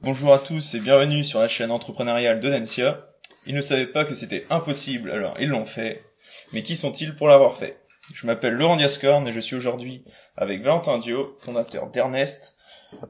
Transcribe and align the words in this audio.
Bonjour 0.00 0.32
à 0.32 0.38
tous 0.38 0.76
et 0.76 0.80
bienvenue 0.80 1.24
sur 1.24 1.40
la 1.40 1.48
chaîne 1.48 1.72
entrepreneuriale 1.72 2.38
de 2.38 2.48
Dancia. 2.48 3.04
Ils 3.48 3.54
ne 3.56 3.60
savaient 3.60 3.88
pas 3.88 4.04
que 4.04 4.14
c'était 4.14 4.46
impossible, 4.48 5.10
alors 5.10 5.34
ils 5.40 5.48
l'ont 5.48 5.64
fait. 5.64 6.04
Mais 6.52 6.62
qui 6.62 6.76
sont-ils 6.76 7.16
pour 7.16 7.26
l'avoir 7.26 7.54
fait? 7.54 7.80
Je 8.14 8.24
m'appelle 8.28 8.52
Laurent 8.52 8.76
Diascorn 8.76 9.26
et 9.26 9.32
je 9.32 9.40
suis 9.40 9.56
aujourd'hui 9.56 10.04
avec 10.36 10.62
Valentin 10.62 10.98
Dio, 10.98 11.34
fondateur 11.38 11.88
d'Ernest, 11.88 12.56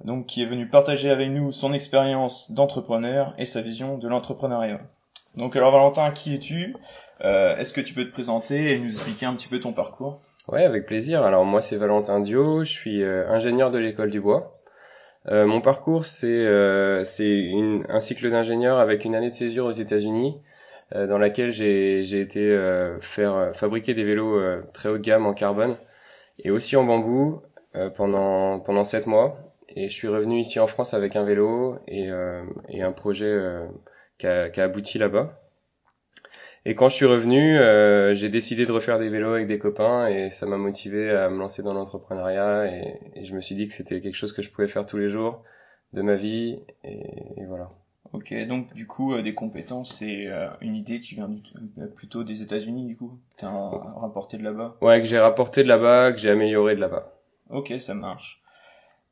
donc 0.02 0.24
qui 0.24 0.42
est 0.42 0.46
venu 0.46 0.66
partager 0.66 1.10
avec 1.10 1.28
nous 1.28 1.52
son 1.52 1.74
expérience 1.74 2.52
d'entrepreneur 2.52 3.34
et 3.36 3.44
sa 3.44 3.60
vision 3.60 3.98
de 3.98 4.08
l'entrepreneuriat. 4.08 4.80
Donc 5.36 5.56
alors 5.56 5.72
Valentin, 5.72 6.10
qui 6.10 6.34
es-tu? 6.34 6.74
Euh, 7.22 7.54
Est-ce 7.56 7.74
que 7.74 7.82
tu 7.82 7.92
peux 7.92 8.06
te 8.06 8.12
présenter 8.12 8.72
et 8.72 8.78
nous 8.78 8.90
expliquer 8.90 9.26
un 9.26 9.34
petit 9.34 9.48
peu 9.48 9.60
ton 9.60 9.74
parcours? 9.74 10.22
Ouais, 10.48 10.64
avec 10.64 10.86
plaisir. 10.86 11.22
Alors 11.22 11.44
moi 11.44 11.60
c'est 11.60 11.76
Valentin 11.76 12.20
Dio, 12.20 12.64
je 12.64 12.70
suis 12.70 13.02
euh, 13.02 13.28
ingénieur 13.28 13.70
de 13.70 13.78
l'école 13.78 14.10
du 14.10 14.22
bois. 14.22 14.57
Euh, 15.26 15.46
mon 15.46 15.60
parcours, 15.60 16.06
c'est 16.06 16.46
euh, 16.46 17.02
un 17.88 18.00
cycle 18.00 18.30
d'ingénieur 18.30 18.78
avec 18.78 19.04
une 19.04 19.14
année 19.14 19.28
de 19.28 19.34
césure 19.34 19.66
aux 19.66 19.72
États-Unis, 19.72 20.40
euh, 20.94 21.06
dans 21.06 21.18
laquelle 21.18 21.50
j'ai 21.50 22.20
été 22.20 22.50
euh, 22.50 22.98
faire 23.00 23.52
fabriquer 23.54 23.94
des 23.94 24.04
vélos 24.04 24.40
très 24.72 24.88
haut 24.88 24.96
de 24.96 25.02
gamme 25.02 25.26
en 25.26 25.34
carbone 25.34 25.74
et 26.44 26.50
aussi 26.50 26.76
en 26.76 26.84
bambou 26.84 27.42
pendant 27.96 28.60
pendant 28.60 28.84
sept 28.84 29.06
mois. 29.06 29.38
Et 29.68 29.88
je 29.88 29.94
suis 29.94 30.08
revenu 30.08 30.38
ici 30.38 30.58
en 30.60 30.66
France 30.66 30.94
avec 30.94 31.14
un 31.16 31.24
vélo 31.24 31.78
et, 31.86 32.08
et 32.68 32.82
un 32.82 32.92
projet 32.92 33.36
qui 34.18 34.26
a, 34.26 34.48
qui 34.48 34.60
a 34.60 34.64
abouti 34.64 34.98
là-bas. 34.98 35.38
Et 36.64 36.74
quand 36.74 36.88
je 36.88 36.94
suis 36.94 37.06
revenu, 37.06 37.58
euh, 37.58 38.14
j'ai 38.14 38.28
décidé 38.28 38.66
de 38.66 38.72
refaire 38.72 38.98
des 38.98 39.08
vélos 39.08 39.32
avec 39.32 39.46
des 39.46 39.58
copains 39.58 40.08
et 40.08 40.30
ça 40.30 40.46
m'a 40.46 40.56
motivé 40.56 41.10
à 41.10 41.30
me 41.30 41.38
lancer 41.38 41.62
dans 41.62 41.72
l'entrepreneuriat 41.72 42.66
et, 42.66 43.24
je 43.24 43.34
me 43.34 43.40
suis 43.40 43.54
dit 43.54 43.66
que 43.66 43.72
c'était 43.72 44.00
quelque 44.00 44.14
chose 44.14 44.32
que 44.32 44.42
je 44.42 44.50
pouvais 44.50 44.68
faire 44.68 44.84
tous 44.84 44.98
les 44.98 45.08
jours 45.08 45.42
de 45.92 46.02
ma 46.02 46.14
vie 46.14 46.58
et, 46.84 47.44
voilà. 47.46 47.70
Ok, 48.12 48.34
donc 48.46 48.72
du 48.74 48.86
coup, 48.86 49.14
euh, 49.14 49.22
des 49.22 49.34
compétences, 49.34 49.98
c'est 49.98 50.26
euh, 50.28 50.48
une 50.60 50.74
idée 50.74 50.98
qui 50.98 51.14
vient 51.14 51.30
plutôt 51.94 52.24
des 52.24 52.42
États-Unis 52.42 52.86
du 52.86 52.96
coup 52.96 53.20
T'as 53.36 53.50
rapporté 53.50 54.38
de 54.38 54.44
là-bas? 54.44 54.78
Ouais, 54.80 54.98
que 54.98 55.06
j'ai 55.06 55.18
rapporté 55.18 55.62
de 55.62 55.68
là-bas, 55.68 56.12
que 56.12 56.18
j'ai 56.18 56.30
amélioré 56.30 56.74
de 56.74 56.80
là-bas. 56.80 57.12
Ok, 57.50 57.74
ça 57.78 57.94
marche. 57.94 58.42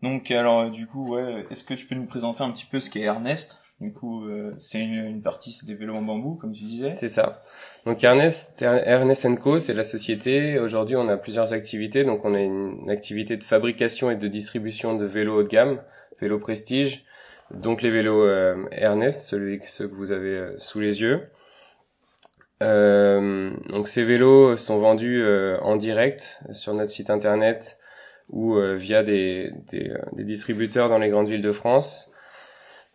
Donc 0.03 0.31
alors 0.31 0.71
du 0.71 0.87
coup, 0.87 1.15
ouais, 1.15 1.45
est-ce 1.51 1.65
que 1.65 1.75
tu 1.75 1.87
peux 1.87 1.95
nous 1.95 2.06
présenter 2.06 2.43
un 2.43 2.51
petit 2.51 2.67
peu 2.67 2.81
ce 2.81 2.91
qu'est 2.91 3.01
Ernest? 3.01 3.62
Du 3.81 3.93
coup, 3.93 4.27
euh, 4.27 4.55
c'est 4.57 4.81
une, 4.81 5.21
partie, 5.21 5.53
c'est 5.53 5.67
des 5.67 5.75
vélos 5.75 5.95
en 5.95 6.01
bambou, 6.01 6.37
comme 6.37 6.53
tu 6.53 6.65
disais. 6.65 6.95
C'est 6.95 7.11
ça. 7.11 7.43
Donc 7.85 8.03
Ernest, 8.03 8.63
Ernest 8.63 9.39
Co, 9.39 9.59
c'est 9.59 9.75
la 9.75 9.85
société. 9.85 10.59
Aujourd'hui, 10.59 10.97
on 10.97 11.09
a 11.09 11.19
plusieurs 11.19 11.53
activités. 11.53 12.03
Donc 12.03 12.25
on 12.25 12.35
a 12.35 12.41
une 12.41 12.89
activité 12.89 13.37
de 13.37 13.45
fabrication 13.45 14.11
et 14.11 14.17
de 14.17 14.29
distribution 14.29 14.97
de 14.97 15.05
vélos 15.05 15.41
haut 15.41 15.43
de 15.43 15.49
gamme, 15.49 15.83
vélos 16.23 16.39
prestige. 16.39 17.05
Donc 17.51 17.83
les 17.83 17.91
vélos 17.91 18.25
euh, 18.25 18.65
Ernest, 18.73 19.29
celui 19.29 19.61
ceux 19.63 19.89
que 19.89 19.95
vous 19.95 20.11
avez 20.11 20.37
euh, 20.37 20.55
sous 20.57 20.81
les 20.81 21.03
yeux. 21.03 21.29
Donc 22.61 23.89
ces 23.89 24.05
vélos 24.05 24.57
sont 24.57 24.79
vendus 24.79 25.23
en 25.61 25.77
direct 25.77 26.41
sur 26.53 26.73
notre 26.73 26.89
site 26.89 27.11
internet 27.11 27.79
ou 28.31 28.57
via 28.59 29.03
des 29.03 29.53
distributeurs 30.15 30.89
dans 30.89 30.99
les 30.99 31.11
grandes 31.11 31.29
villes 31.29 31.43
de 31.43 31.53
France. 31.53 32.16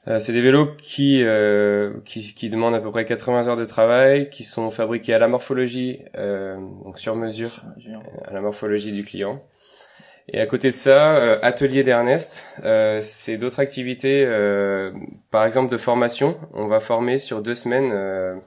Euh, 0.08 0.20
c'est 0.20 0.34
des 0.34 0.42
vélos 0.42 0.76
qui, 0.78 1.24
euh, 1.24 1.94
qui, 2.06 2.34
qui 2.34 2.50
demandent 2.50 2.74
à 2.74 2.80
peu 2.80 2.90
près 2.90 3.06
80 3.06 3.48
heures 3.48 3.58
de 3.58 3.66
travail, 3.66 4.30
qui 4.30 4.44
sont 4.44 4.72
fabriqués 4.72 5.14
à 5.14 5.20
la 5.20 5.28
morphologie, 5.28 6.00
euh, 6.16 6.56
donc 6.84 6.98
sur 6.98 7.16
mesure, 7.16 7.62
euh, 7.88 7.98
à 8.26 8.34
la 8.34 8.42
morphologie 8.42 8.92
du 8.92 9.04
client. 9.04 9.44
Et 10.28 10.40
à 10.40 10.46
côté 10.48 10.72
de 10.72 10.76
ça, 10.76 11.16
euh, 11.18 11.38
atelier 11.44 11.84
d'Ernest, 11.84 12.48
c'est 13.02 13.38
d'autres 13.38 13.60
activités, 13.60 14.26
par 15.30 15.46
exemple 15.46 15.72
de 15.72 15.78
formation. 15.78 16.38
On 16.54 16.68
va 16.68 16.80
former 16.80 17.18
sur 17.18 17.42
deux 17.42 17.56
semaines 17.56 18.42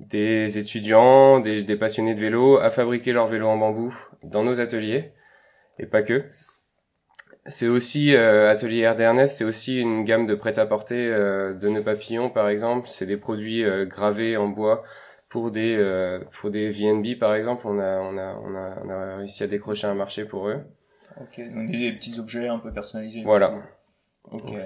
des 0.00 0.58
étudiants, 0.58 1.40
des, 1.40 1.62
des 1.62 1.76
passionnés 1.76 2.14
de 2.14 2.20
vélo 2.20 2.58
à 2.58 2.70
fabriquer 2.70 3.12
leur 3.12 3.26
vélo 3.26 3.48
en 3.48 3.56
bambou 3.56 3.94
dans 4.22 4.42
nos 4.42 4.60
ateliers, 4.60 5.12
et 5.78 5.86
pas 5.86 6.02
que. 6.02 6.24
C'est 7.46 7.68
aussi 7.68 8.14
euh, 8.14 8.50
Atelier 8.50 8.80
Air 8.80 8.96
d'Ernest, 8.96 9.38
c'est 9.38 9.44
aussi 9.44 9.80
une 9.80 10.04
gamme 10.04 10.26
de 10.26 10.34
prêt-à-porter 10.34 11.06
euh, 11.08 11.54
de 11.54 11.68
nœuds 11.68 11.82
papillons 11.82 12.28
par 12.28 12.48
exemple. 12.48 12.86
C'est 12.86 13.06
des 13.06 13.16
produits 13.16 13.64
euh, 13.64 13.86
gravés 13.86 14.36
en 14.36 14.48
bois 14.48 14.82
pour 15.28 15.50
des 15.50 15.76
pour 16.32 16.50
des 16.50 16.70
VNB 16.70 17.18
par 17.18 17.34
exemple. 17.34 17.66
On 17.66 17.78
a 17.78 17.98
on 18.00 18.18
a 18.18 18.34
on 18.34 18.54
a 18.54 18.82
on 18.84 18.90
a 18.90 19.16
réussi 19.16 19.42
à 19.42 19.46
décrocher 19.46 19.86
un 19.86 19.94
marché 19.94 20.24
pour 20.24 20.48
eux. 20.48 20.60
Ok, 21.20 21.40
donc 21.54 21.70
des 21.70 21.92
petits 21.92 22.18
objets 22.18 22.48
un 22.48 22.58
peu 22.58 22.72
personnalisés. 22.72 23.22
Voilà. 23.24 23.54
Ok. 24.30 24.58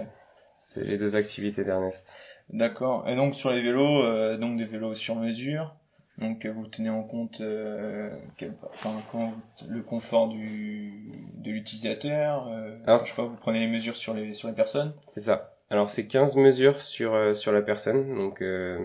C'est 0.56 0.84
les 0.84 0.96
deux 0.96 1.16
activités 1.16 1.64
d'Ernest. 1.64 2.42
D'accord. 2.48 3.06
Et 3.08 3.14
donc 3.14 3.34
sur 3.34 3.50
les 3.50 3.62
vélos, 3.62 4.36
donc 4.38 4.56
des 4.56 4.64
vélos 4.64 4.94
sur 4.94 5.16
mesure. 5.16 5.76
Donc 6.18 6.46
vous 6.46 6.66
tenez 6.66 6.90
en 6.90 7.02
compte 7.02 7.40
euh, 7.40 8.10
quel, 8.36 8.54
enfin, 8.68 8.90
le 9.68 9.82
confort 9.82 10.28
du, 10.28 11.10
de 11.38 11.50
l'utilisateur. 11.50 12.48
Euh, 12.48 12.76
Alors, 12.86 13.04
je 13.04 13.14
pas, 13.14 13.24
vous 13.24 13.36
prenez 13.36 13.58
les 13.58 13.66
mesures 13.66 13.96
sur 13.96 14.14
les 14.14 14.32
sur 14.32 14.48
les 14.48 14.54
personnes. 14.54 14.94
C'est 15.06 15.20
ça. 15.20 15.54
Alors 15.70 15.90
c'est 15.90 16.06
15 16.06 16.36
mesures 16.36 16.80
sur 16.80 17.14
euh, 17.14 17.34
sur 17.34 17.50
la 17.50 17.62
personne, 17.62 18.14
donc 18.14 18.42
euh, 18.42 18.78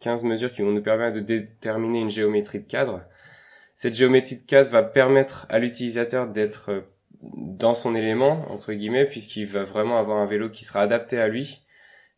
15 0.00 0.24
mesures 0.24 0.52
qui 0.52 0.62
vont 0.62 0.70
nous 0.70 0.82
permettre 0.82 1.16
de 1.16 1.20
déterminer 1.20 2.00
une 2.00 2.10
géométrie 2.10 2.60
de 2.60 2.66
cadre. 2.66 3.02
Cette 3.74 3.94
géométrie 3.94 4.36
de 4.36 4.46
cadre 4.46 4.70
va 4.70 4.82
permettre 4.82 5.46
à 5.50 5.58
l'utilisateur 5.58 6.28
d'être 6.28 6.70
euh, 6.70 6.80
dans 7.20 7.74
son 7.74 7.92
élément 7.94 8.50
entre 8.50 8.72
guillemets 8.72 9.04
puisqu'il 9.04 9.46
va 9.46 9.64
vraiment 9.64 9.98
avoir 9.98 10.18
un 10.18 10.26
vélo 10.26 10.48
qui 10.48 10.64
sera 10.64 10.80
adapté 10.80 11.18
à 11.18 11.28
lui 11.28 11.62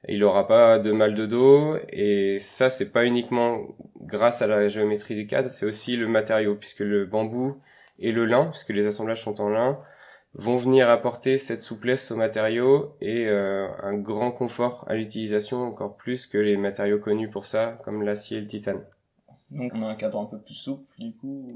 il 0.08 0.22
aura 0.24 0.46
pas 0.46 0.78
de 0.78 0.92
mal 0.92 1.14
de 1.14 1.26
dos 1.26 1.76
et 1.90 2.38
ça 2.38 2.70
c'est 2.70 2.92
pas 2.92 3.04
uniquement 3.04 3.60
grâce 4.00 4.42
à 4.42 4.46
la 4.46 4.68
géométrie 4.68 5.14
du 5.14 5.26
cadre, 5.26 5.48
c'est 5.48 5.66
aussi 5.66 5.96
le 5.96 6.08
matériau 6.08 6.54
puisque 6.54 6.80
le 6.80 7.06
bambou 7.06 7.56
et 7.98 8.12
le 8.12 8.24
lin, 8.24 8.46
puisque 8.46 8.70
les 8.70 8.86
assemblages 8.86 9.22
sont 9.22 9.40
en 9.40 9.48
lin, 9.48 9.78
vont 10.34 10.56
venir 10.56 10.90
apporter 10.90 11.38
cette 11.38 11.62
souplesse 11.62 12.10
au 12.10 12.16
matériau 12.16 12.94
et 13.00 13.26
euh, 13.28 13.68
un 13.82 13.94
grand 13.94 14.30
confort 14.30 14.84
à 14.88 14.94
l'utilisation 14.94 15.62
encore 15.62 15.96
plus 15.96 16.26
que 16.26 16.38
les 16.38 16.56
matériaux 16.56 16.98
connus 16.98 17.28
pour 17.28 17.46
ça 17.46 17.78
comme 17.84 18.02
l'acier 18.02 18.38
et 18.38 18.40
le 18.40 18.46
titane. 18.46 18.84
Donc 19.50 19.72
on 19.74 19.82
a 19.82 19.86
un 19.86 19.94
cadre 19.94 20.18
un 20.18 20.24
peu 20.24 20.38
plus 20.38 20.54
souple 20.54 20.92
du 20.98 21.12
coup 21.12 21.46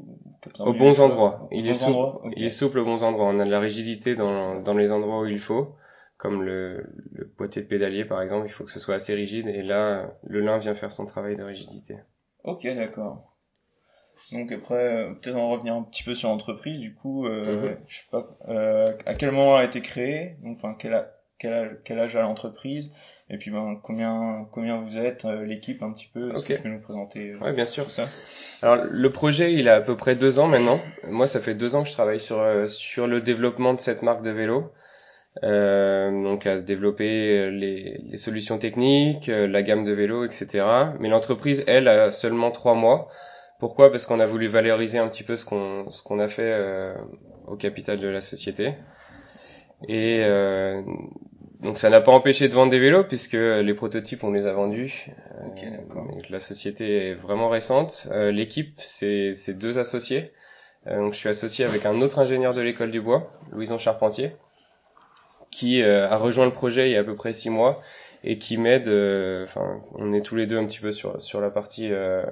Au 0.60 0.72
bons 0.72 1.00
endroits. 1.00 1.48
Il, 1.50 1.66
est 1.66 1.74
souple, 1.74 2.28
il 2.36 2.44
est 2.44 2.50
souple 2.50 2.78
aux 2.78 2.84
bons 2.84 3.02
endroits. 3.02 3.26
On 3.26 3.40
a 3.40 3.44
de 3.44 3.50
la 3.50 3.58
rigidité 3.58 4.14
dans, 4.14 4.60
dans 4.60 4.74
les 4.74 4.92
endroits 4.92 5.22
où 5.22 5.26
il 5.26 5.40
faut 5.40 5.74
comme 6.18 6.42
le, 6.42 6.84
le 7.12 7.24
boîtier 7.24 7.62
de 7.62 7.68
pédalier 7.68 8.04
par 8.04 8.20
exemple, 8.20 8.46
il 8.46 8.52
faut 8.52 8.64
que 8.64 8.72
ce 8.72 8.80
soit 8.80 8.96
assez 8.96 9.14
rigide 9.14 9.46
et 9.48 9.62
là 9.62 10.12
le 10.24 10.40
lin 10.40 10.58
vient 10.58 10.74
faire 10.74 10.92
son 10.92 11.06
travail 11.06 11.36
de 11.36 11.42
rigidité. 11.42 11.96
Ok, 12.44 12.66
d'accord. 12.66 13.28
Donc 14.32 14.52
après, 14.52 14.74
euh, 14.74 15.14
peut-être 15.14 15.36
en 15.36 15.48
revenir 15.48 15.74
un 15.74 15.82
petit 15.82 16.02
peu 16.02 16.14
sur 16.14 16.28
l'entreprise. 16.28 16.80
Du 16.80 16.94
coup, 16.94 17.26
euh, 17.26 17.70
mhm. 17.70 17.76
je 17.86 17.96
sais 17.96 18.04
pas 18.10 18.28
euh, 18.48 18.92
à 19.06 19.14
quel 19.14 19.30
moment 19.30 19.56
elle 19.56 19.64
a 19.64 19.66
été 19.66 19.80
créée. 19.80 20.36
Donc, 20.42 20.56
enfin, 20.56 20.74
quel, 20.78 21.06
quel, 21.38 21.52
âge, 21.52 21.70
quel 21.84 21.98
âge 21.98 22.16
a 22.16 22.22
l'entreprise 22.22 22.92
Et 23.30 23.38
puis, 23.38 23.50
ben, 23.50 23.78
combien 23.82 24.46
combien 24.50 24.80
vous 24.80 24.98
êtes, 24.98 25.24
euh, 25.24 25.44
l'équipe 25.44 25.82
un 25.82 25.92
petit 25.92 26.08
peu. 26.12 26.32
Est-ce 26.32 26.44
que 26.44 26.54
tu 26.54 26.62
peux 26.62 26.68
nous 26.68 26.80
présenter 26.80 27.36
Ouais, 27.36 27.52
bien 27.52 27.64
sûr. 27.64 27.90
ça? 27.90 28.08
Alors, 28.62 28.84
le 28.90 29.10
projet, 29.10 29.52
il 29.52 29.68
a 29.68 29.76
à 29.76 29.80
peu 29.80 29.96
près 29.96 30.14
deux 30.14 30.38
ans 30.38 30.48
maintenant. 30.48 30.80
Moi, 31.04 31.26
ça 31.26 31.40
fait 31.40 31.54
deux 31.54 31.76
ans 31.76 31.82
que 31.82 31.88
je 31.88 31.94
travaille 31.94 32.20
sur 32.20 32.44
sur 32.68 33.06
le 33.06 33.20
développement 33.20 33.72
de 33.72 33.80
cette 33.80 34.02
marque 34.02 34.22
de 34.22 34.30
vélo. 34.30 34.72
Euh, 35.44 36.10
donc 36.10 36.46
à 36.46 36.58
développer 36.58 37.50
les, 37.50 37.94
les, 38.10 38.16
solutions 38.16 38.58
techniques, 38.58 39.28
euh, 39.28 39.46
la 39.46 39.62
gamme 39.62 39.84
de 39.84 39.92
vélos, 39.92 40.24
etc. 40.24 40.64
Mais 40.98 41.08
l'entreprise, 41.08 41.64
elle, 41.66 41.88
a 41.88 42.10
seulement 42.10 42.50
trois 42.50 42.74
mois. 42.74 43.08
Pourquoi? 43.60 43.90
Parce 43.90 44.06
qu'on 44.06 44.20
a 44.20 44.26
voulu 44.26 44.48
valoriser 44.48 44.98
un 44.98 45.08
petit 45.08 45.22
peu 45.22 45.36
ce 45.36 45.44
qu'on 45.44 45.90
ce 45.90 46.02
qu'on 46.02 46.18
a 46.18 46.28
fait 46.28 46.42
euh, 46.52 46.94
au 47.46 47.56
capital 47.56 48.00
de 48.00 48.08
la 48.08 48.20
société. 48.20 48.74
Et 49.86 50.24
euh, 50.24 50.82
donc 51.62 51.78
ça 51.78 51.88
n'a 51.88 52.00
pas 52.00 52.12
empêché 52.12 52.48
de 52.48 52.54
vendre 52.54 52.70
des 52.70 52.80
vélos 52.80 53.04
puisque 53.04 53.34
les 53.34 53.74
prototypes 53.74 54.24
on 54.24 54.32
les 54.32 54.46
a 54.46 54.52
vendus. 54.52 55.06
Okay, 55.52 55.70
donc 55.94 56.30
la 56.30 56.40
société 56.40 57.10
est 57.10 57.14
vraiment 57.14 57.48
récente. 57.48 58.08
L'équipe 58.12 58.74
c'est 58.78 59.58
deux 59.58 59.78
associés. 59.78 60.32
donc 60.86 61.12
je 61.12 61.18
suis 61.18 61.28
associé 61.28 61.64
avec 61.64 61.86
un 61.86 62.00
autre 62.00 62.18
ingénieur 62.18 62.54
de 62.54 62.60
l'école 62.60 62.90
du 62.90 63.00
bois, 63.00 63.30
Louison 63.52 63.78
Charpentier 63.78 64.32
qui 65.58 65.82
euh, 65.82 66.08
a 66.08 66.16
rejoint 66.16 66.44
le 66.44 66.52
projet 66.52 66.88
il 66.88 66.92
y 66.92 66.96
a 66.96 67.00
à 67.00 67.04
peu 67.04 67.16
près 67.16 67.32
six 67.32 67.50
mois 67.50 67.82
et 68.22 68.38
qui 68.38 68.58
m'aide. 68.58 68.86
Euh, 68.86 69.42
enfin, 69.42 69.82
on 69.94 70.12
est 70.12 70.20
tous 70.20 70.36
les 70.36 70.46
deux 70.46 70.56
un 70.56 70.64
petit 70.64 70.78
peu 70.78 70.92
sur 70.92 71.20
sur 71.20 71.40
la 71.40 71.50
partie 71.50 71.90
euh, 71.90 72.24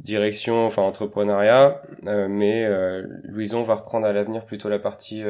direction, 0.00 0.66
enfin 0.66 0.82
entrepreneuriat, 0.82 1.80
mais 2.02 2.68
Louison 3.22 3.62
va 3.62 3.76
reprendre 3.76 4.06
à 4.06 4.12
l'avenir 4.12 4.44
plutôt 4.44 4.68
la 4.68 4.80
partie 4.80 5.22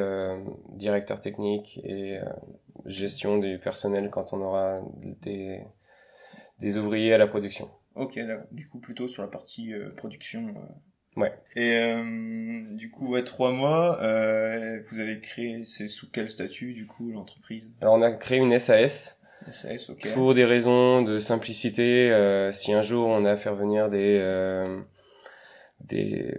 directeur 0.71 1.21
technique 1.21 1.79
et 1.85 2.19
gestion 2.87 3.37
du 3.37 3.59
personnel 3.59 4.09
quand 4.11 4.33
on 4.33 4.41
aura 4.41 4.81
des, 5.21 5.61
des 6.61 6.79
ouvriers 6.79 7.13
à 7.13 7.19
la 7.19 7.27
production. 7.27 7.69
Ok, 7.95 8.19
du 8.53 8.67
coup 8.67 8.79
plutôt 8.79 9.07
sur 9.07 9.23
la 9.23 9.29
partie 9.29 9.75
production. 9.99 10.55
Ouais. 11.17 11.33
Et 11.55 11.79
euh, 11.79 12.63
du 12.73 12.91
coup, 12.91 13.13
ouais, 13.13 13.23
trois 13.23 13.53
mois. 13.53 14.03
Euh, 14.03 14.81
vous 14.91 15.01
avez 15.01 15.21
créé, 15.21 15.63
c'est 15.63 15.87
sous 15.89 16.11
quel 16.11 16.29
statut 16.31 16.73
du 16.73 16.87
coup 16.87 17.11
l'entreprise? 17.13 17.73
Alors 17.81 17.95
on 17.95 18.03
a 18.03 18.11
créé 18.11 18.39
une 18.39 18.59
SAS. 18.59 19.23
SAS, 19.51 19.91
ok. 19.91 20.13
Pour 20.15 20.35
des 20.35 20.45
raisons 20.45 21.03
de 21.03 21.19
simplicité, 21.19 22.11
euh, 22.11 22.51
si 22.51 22.73
un 22.73 22.83
jour 22.83 23.07
on 23.07 23.25
a 23.25 23.33
à 23.33 23.37
faire 23.37 23.55
venir 23.55 23.91
des 23.91 24.19
euh, 24.21 24.81
des, 25.85 26.35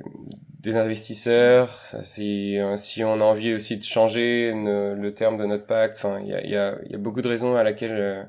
des 0.60 0.76
investisseurs, 0.76 1.82
si 2.02 2.58
si 2.76 3.04
on 3.04 3.22
a 3.22 3.24
envie 3.24 3.54
aussi 3.54 3.78
de 3.78 3.84
changer 3.84 4.52
le 4.56 5.10
terme 5.14 5.38
de 5.38 5.46
notre 5.46 5.68
pacte, 5.68 5.96
enfin 5.98 6.20
il 6.22 6.30
y 6.30 6.34
a, 6.34 6.46
y, 6.46 6.56
a, 6.56 6.76
y 6.90 6.96
a 6.96 6.98
beaucoup 6.98 7.22
de 7.22 7.28
raisons 7.28 7.56
à 7.56 7.64
laquelle 7.64 7.96
euh, 7.96 8.24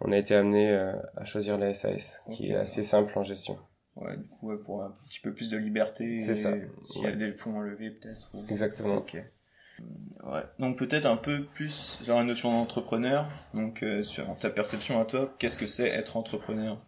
on 0.00 0.12
a 0.12 0.18
été 0.18 0.34
amené 0.34 0.70
euh, 0.70 0.92
à 1.16 1.24
choisir 1.24 1.56
la 1.56 1.72
SAS, 1.72 2.22
qui 2.32 2.50
est 2.50 2.56
assez 2.56 2.82
simple 2.82 3.16
en 3.18 3.22
gestion. 3.22 3.56
Ouais, 3.96 4.16
du 4.16 4.28
coup, 4.28 4.50
ouais, 4.50 4.58
pour 4.58 4.82
un 4.82 4.92
petit 5.08 5.20
peu 5.20 5.32
plus 5.32 5.50
de 5.50 5.56
liberté. 5.56 6.18
C'est 6.18 6.34
ça. 6.34 6.52
S'il 6.84 7.02
y 7.02 7.06
a 7.06 7.12
des 7.12 7.32
fonds 7.32 7.60
à 7.60 7.64
lever, 7.64 7.90
peut-être. 7.90 8.30
Exactement. 8.48 8.96
Ok. 8.96 9.16
Ouais. 10.24 10.42
Donc 10.58 10.78
peut-être 10.78 11.06
un 11.06 11.16
peu 11.16 11.44
plus 11.44 11.98
sur 12.02 12.14
la 12.14 12.24
notion 12.24 12.50
d'entrepreneur. 12.50 13.28
Donc 13.54 13.82
euh, 13.82 14.02
sur 14.02 14.24
ta 14.38 14.50
perception 14.50 15.00
à 15.00 15.04
toi, 15.04 15.34
qu'est-ce 15.38 15.58
que 15.58 15.66
c'est 15.66 15.88
être 15.88 16.16
entrepreneur? 16.16 16.78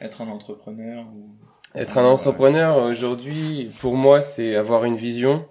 Être 0.00 0.22
un 0.22 0.28
entrepreneur 0.28 1.06
ou... 1.06 1.30
Être 1.74 1.98
un 1.98 2.04
entrepreneur 2.04 2.82
aujourd'hui, 2.84 3.70
pour 3.80 3.94
moi, 3.94 4.22
c'est 4.22 4.56
avoir 4.56 4.84
une 4.84 4.96
vision, 4.96 5.46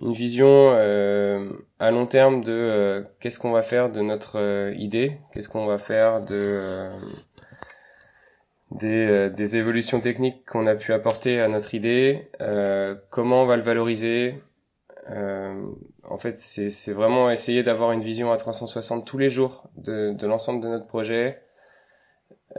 une 0.00 0.12
vision 0.12 0.72
euh, 0.72 1.48
à 1.78 1.90
long 1.90 2.06
terme 2.06 2.42
de 2.42 2.52
euh, 2.52 3.02
qu'est-ce 3.20 3.38
qu'on 3.38 3.52
va 3.52 3.62
faire 3.62 3.92
de 3.92 4.00
notre 4.00 4.38
euh, 4.40 4.74
idée, 4.76 5.20
qu'est-ce 5.32 5.48
qu'on 5.48 5.66
va 5.66 5.78
faire 5.78 6.24
de 6.24 6.38
euh, 6.40 6.90
des, 8.70 9.30
des, 9.30 9.56
évolutions 9.56 10.00
techniques 10.00 10.44
qu'on 10.46 10.66
a 10.66 10.74
pu 10.74 10.92
apporter 10.92 11.40
à 11.40 11.48
notre 11.48 11.74
idée, 11.74 12.30
comment 13.10 13.42
on 13.42 13.46
va 13.46 13.56
le 13.56 13.62
valoriser, 13.62 14.34
euh, 15.10 15.66
en 16.04 16.18
fait, 16.18 16.36
c'est 16.36 16.92
vraiment 16.92 17.30
essayer 17.30 17.62
d'avoir 17.62 17.92
une 17.92 18.02
vision 18.02 18.32
à 18.32 18.36
360 18.36 19.06
tous 19.06 19.18
les 19.18 19.30
jours 19.30 19.68
de, 19.76 20.12
de 20.12 20.26
l'ensemble 20.26 20.62
de 20.62 20.68
notre 20.68 20.86
projet. 20.86 21.40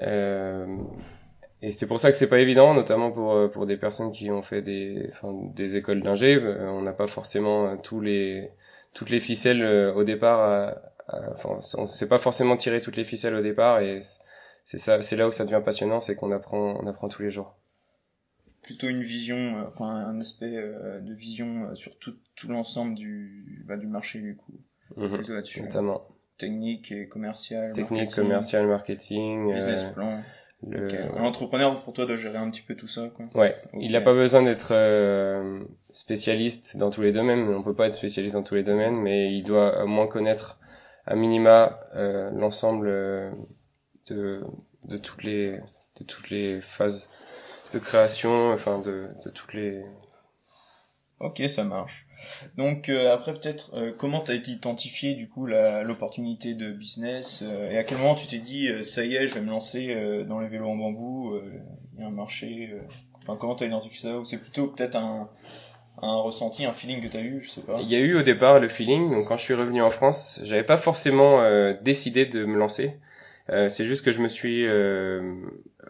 Euh, 0.02 0.78
et 1.62 1.72
c'est 1.72 1.88
pour 1.88 2.00
ça 2.00 2.10
que 2.10 2.18
c'est 2.18 2.30
pas 2.30 2.40
évident, 2.40 2.74
notamment 2.74 3.12
pour 3.12 3.50
pour 3.52 3.66
des 3.66 3.78
personnes 3.78 4.12
qui 4.12 4.32
ont 4.32 4.42
fait 4.42 4.62
des 4.62 5.08
enfin, 5.10 5.34
des 5.56 5.78
écoles 5.78 6.02
d'ingé. 6.02 6.36
Euh, 6.36 6.70
on 6.72 6.82
n'a 6.82 6.94
pas 6.94 7.08
forcément 7.08 7.68
euh, 7.68 7.76
tous 7.76 8.02
les 8.02 8.52
toutes 8.94 9.10
les 9.10 9.20
ficelles 9.20 9.64
euh, 9.64 9.94
au 9.94 10.04
départ. 10.04 10.74
enfin, 11.34 11.60
on 11.78 11.88
sait 11.88 12.08
pas 12.08 12.20
forcément 12.20 12.56
tirer 12.56 12.82
toutes 12.82 12.98
les 12.98 13.04
ficelles 13.04 13.36
au 13.36 13.42
départ, 13.42 13.80
et 13.82 14.00
c'est 14.70 14.78
ça, 14.78 15.02
c'est 15.02 15.16
là 15.16 15.28
où 15.28 15.32
ça 15.32 15.46
devient 15.46 15.64
passionnant, 15.66 16.00
c'est 16.00 16.16
qu'on 16.16 16.32
apprend 16.32 16.80
on 16.80 16.86
apprend 16.86 17.08
tous 17.08 17.24
les 17.24 17.32
jours 17.32 17.56
plutôt 18.70 18.88
une 18.88 19.02
vision, 19.02 19.36
euh, 19.36 19.68
enfin 19.68 19.88
un 19.88 20.22
aspect 20.22 20.54
euh, 20.54 21.00
de 21.00 21.12
vision 21.12 21.64
euh, 21.64 21.74
sur 21.74 21.98
tout, 21.98 22.14
tout 22.36 22.50
l'ensemble 22.50 22.94
du, 22.94 23.66
bah, 23.68 23.78
du 23.78 23.88
marché 23.88 24.20
du 24.20 24.36
coup. 24.36 24.54
Mmh, 24.96 25.18
notamment. 25.62 26.04
Technique 26.38 26.92
et 26.92 27.08
commercial. 27.08 27.72
Technique, 27.72 28.14
commercial, 28.14 28.68
marketing. 28.68 29.52
Business 29.56 29.86
plan. 29.86 30.22
L'entrepreneur 31.18 31.82
pour 31.84 31.94
toi 31.94 32.06
doit 32.06 32.16
gérer 32.16 32.38
un 32.38 32.52
petit 32.52 32.62
peu 32.62 32.76
tout 32.76 32.88
ça. 32.88 33.10
Quoi. 33.16 33.26
Ouais. 33.34 33.56
Il 33.74 33.94
n'a 33.94 34.02
pas 34.02 34.14
besoin 34.14 34.44
d'être 34.44 34.74
spécialiste 35.90 36.78
dans 36.78 36.92
tous 36.92 37.02
les 37.02 37.12
domaines. 37.12 37.50
On 37.50 37.64
peut 37.64 37.74
pas 37.74 37.88
être 37.88 37.96
spécialiste 37.96 38.36
dans 38.36 38.44
tous 38.44 38.56
les 38.56 38.64
domaines, 38.64 38.96
mais 38.96 39.34
il 39.34 39.44
doit 39.44 39.84
au 39.84 39.88
moins 39.88 40.08
connaître 40.08 40.60
à 41.06 41.16
minima 41.16 41.80
l'ensemble 42.34 42.88
de, 44.12 44.44
de 44.86 44.98
toutes 44.98 45.24
les 45.24 45.60
de 46.00 46.04
toutes 46.06 46.30
les 46.30 46.62
phases 46.62 47.10
de 47.74 47.80
création, 47.80 48.52
enfin 48.52 48.80
de, 48.80 49.08
de 49.24 49.30
toutes 49.30 49.54
les. 49.54 49.84
Ok, 51.20 51.42
ça 51.50 51.66
marche. 51.66 52.08
Donc 52.56 52.88
euh, 52.88 53.14
après 53.14 53.34
peut-être 53.34 53.72
euh, 53.76 53.92
comment 53.98 54.22
t'as 54.22 54.36
été 54.36 54.52
identifié 54.52 55.16
du 55.16 55.28
coup 55.28 55.48
l'opportunité 55.48 56.54
de 56.54 56.72
business 56.72 57.44
euh, 57.44 57.70
et 57.70 57.78
à 57.78 57.84
quel 57.84 57.98
moment 57.98 58.16
tu 58.16 58.26
t'es 58.28 58.40
dit 58.40 58.70
ça 58.86 59.04
y 59.04 59.16
est 59.16 59.28
je 59.28 59.34
vais 59.34 59.42
me 59.42 59.50
lancer 59.50 59.94
dans 60.26 60.40
les 60.40 60.48
vélos 60.48 60.70
en 60.70 60.76
bambou 60.78 61.38
il 61.94 62.00
y 62.00 62.04
a 62.04 62.08
un 62.08 62.12
marché 62.12 62.74
enfin 63.22 63.36
comment 63.38 63.56
t'as 63.56 63.66
identifié 63.66 64.10
ça? 64.10 64.18
Ou 64.18 64.24
c'est 64.24 64.38
plutôt 64.38 64.68
peut-être 64.68 64.96
un 64.96 65.30
un 66.02 66.16
ressenti 66.22 66.64
un 66.64 66.72
feeling 66.72 67.02
que 67.02 67.12
t'as 67.12 67.22
eu 67.22 67.42
je 67.42 67.50
sais 67.50 67.62
pas 67.62 67.80
il 67.82 67.90
y 67.90 67.96
a 67.96 68.00
eu 68.00 68.16
au 68.16 68.22
départ 68.22 68.62
le 68.62 68.70
feeling 68.70 69.12
donc 69.12 69.28
quand 69.28 69.36
je 69.36 69.44
suis 69.44 69.54
revenu 69.54 69.82
en 69.82 69.92
France 69.92 70.40
j'avais 70.44 70.64
pas 70.64 70.78
forcément 70.78 71.42
décidé 71.82 72.26
de 72.26 72.46
me 72.46 72.58
lancer 72.58 72.98
c'est 73.70 73.86
juste 73.86 74.06
que 74.06 74.12
je 74.12 74.22
me 74.22 74.28
suis 74.28 74.68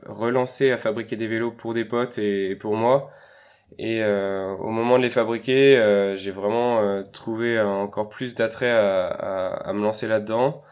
relancé 0.05 0.71
à 0.71 0.77
fabriquer 0.77 1.15
des 1.15 1.27
vélos 1.27 1.51
pour 1.51 1.73
des 1.73 1.85
potes 1.85 2.17
et, 2.17 2.55
pour 2.55 2.75
moi. 2.75 3.11
Et 3.77 4.03
euh, 4.03 4.55
au 4.55 4.69
moment 4.69 4.97
de 4.97 5.03
les 5.03 5.09
fabriquer, 5.09 5.77
euh, 5.77 6.15
j'ai 6.15 6.31
vraiment 6.31 6.79
euh, 6.79 7.03
trouvé 7.03 7.59
encore 7.61 8.09
plus 8.09 8.33
d'attrait 8.33 8.71
à, 8.71 9.71
me 9.73 9.81
lancer 9.81 10.07
là-dedans. 10.07 10.63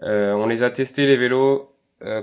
on 0.00 0.46
les 0.46 0.62
a 0.62 0.70
testés 0.70 1.06
les 1.06 1.16
vélos 1.16 1.68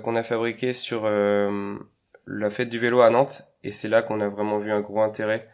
qu'on 0.03 0.15
a 0.17 0.23
fabriqués 0.23 0.73
sur 0.73 1.09
la 1.09 2.49
fête 2.49 2.69
du 2.69 2.79
vélo 2.79 3.01
à 3.01 3.09
Nantes, 3.09 3.43
et 3.63 3.71
c'est 3.71 3.87
là 3.87 4.01
qu'on 4.01 4.19
a 4.19 4.27
vraiment 4.27 4.59
vu 4.59 4.71
un 4.71 4.81
gros 4.81 5.01
intérêt. 5.01 5.47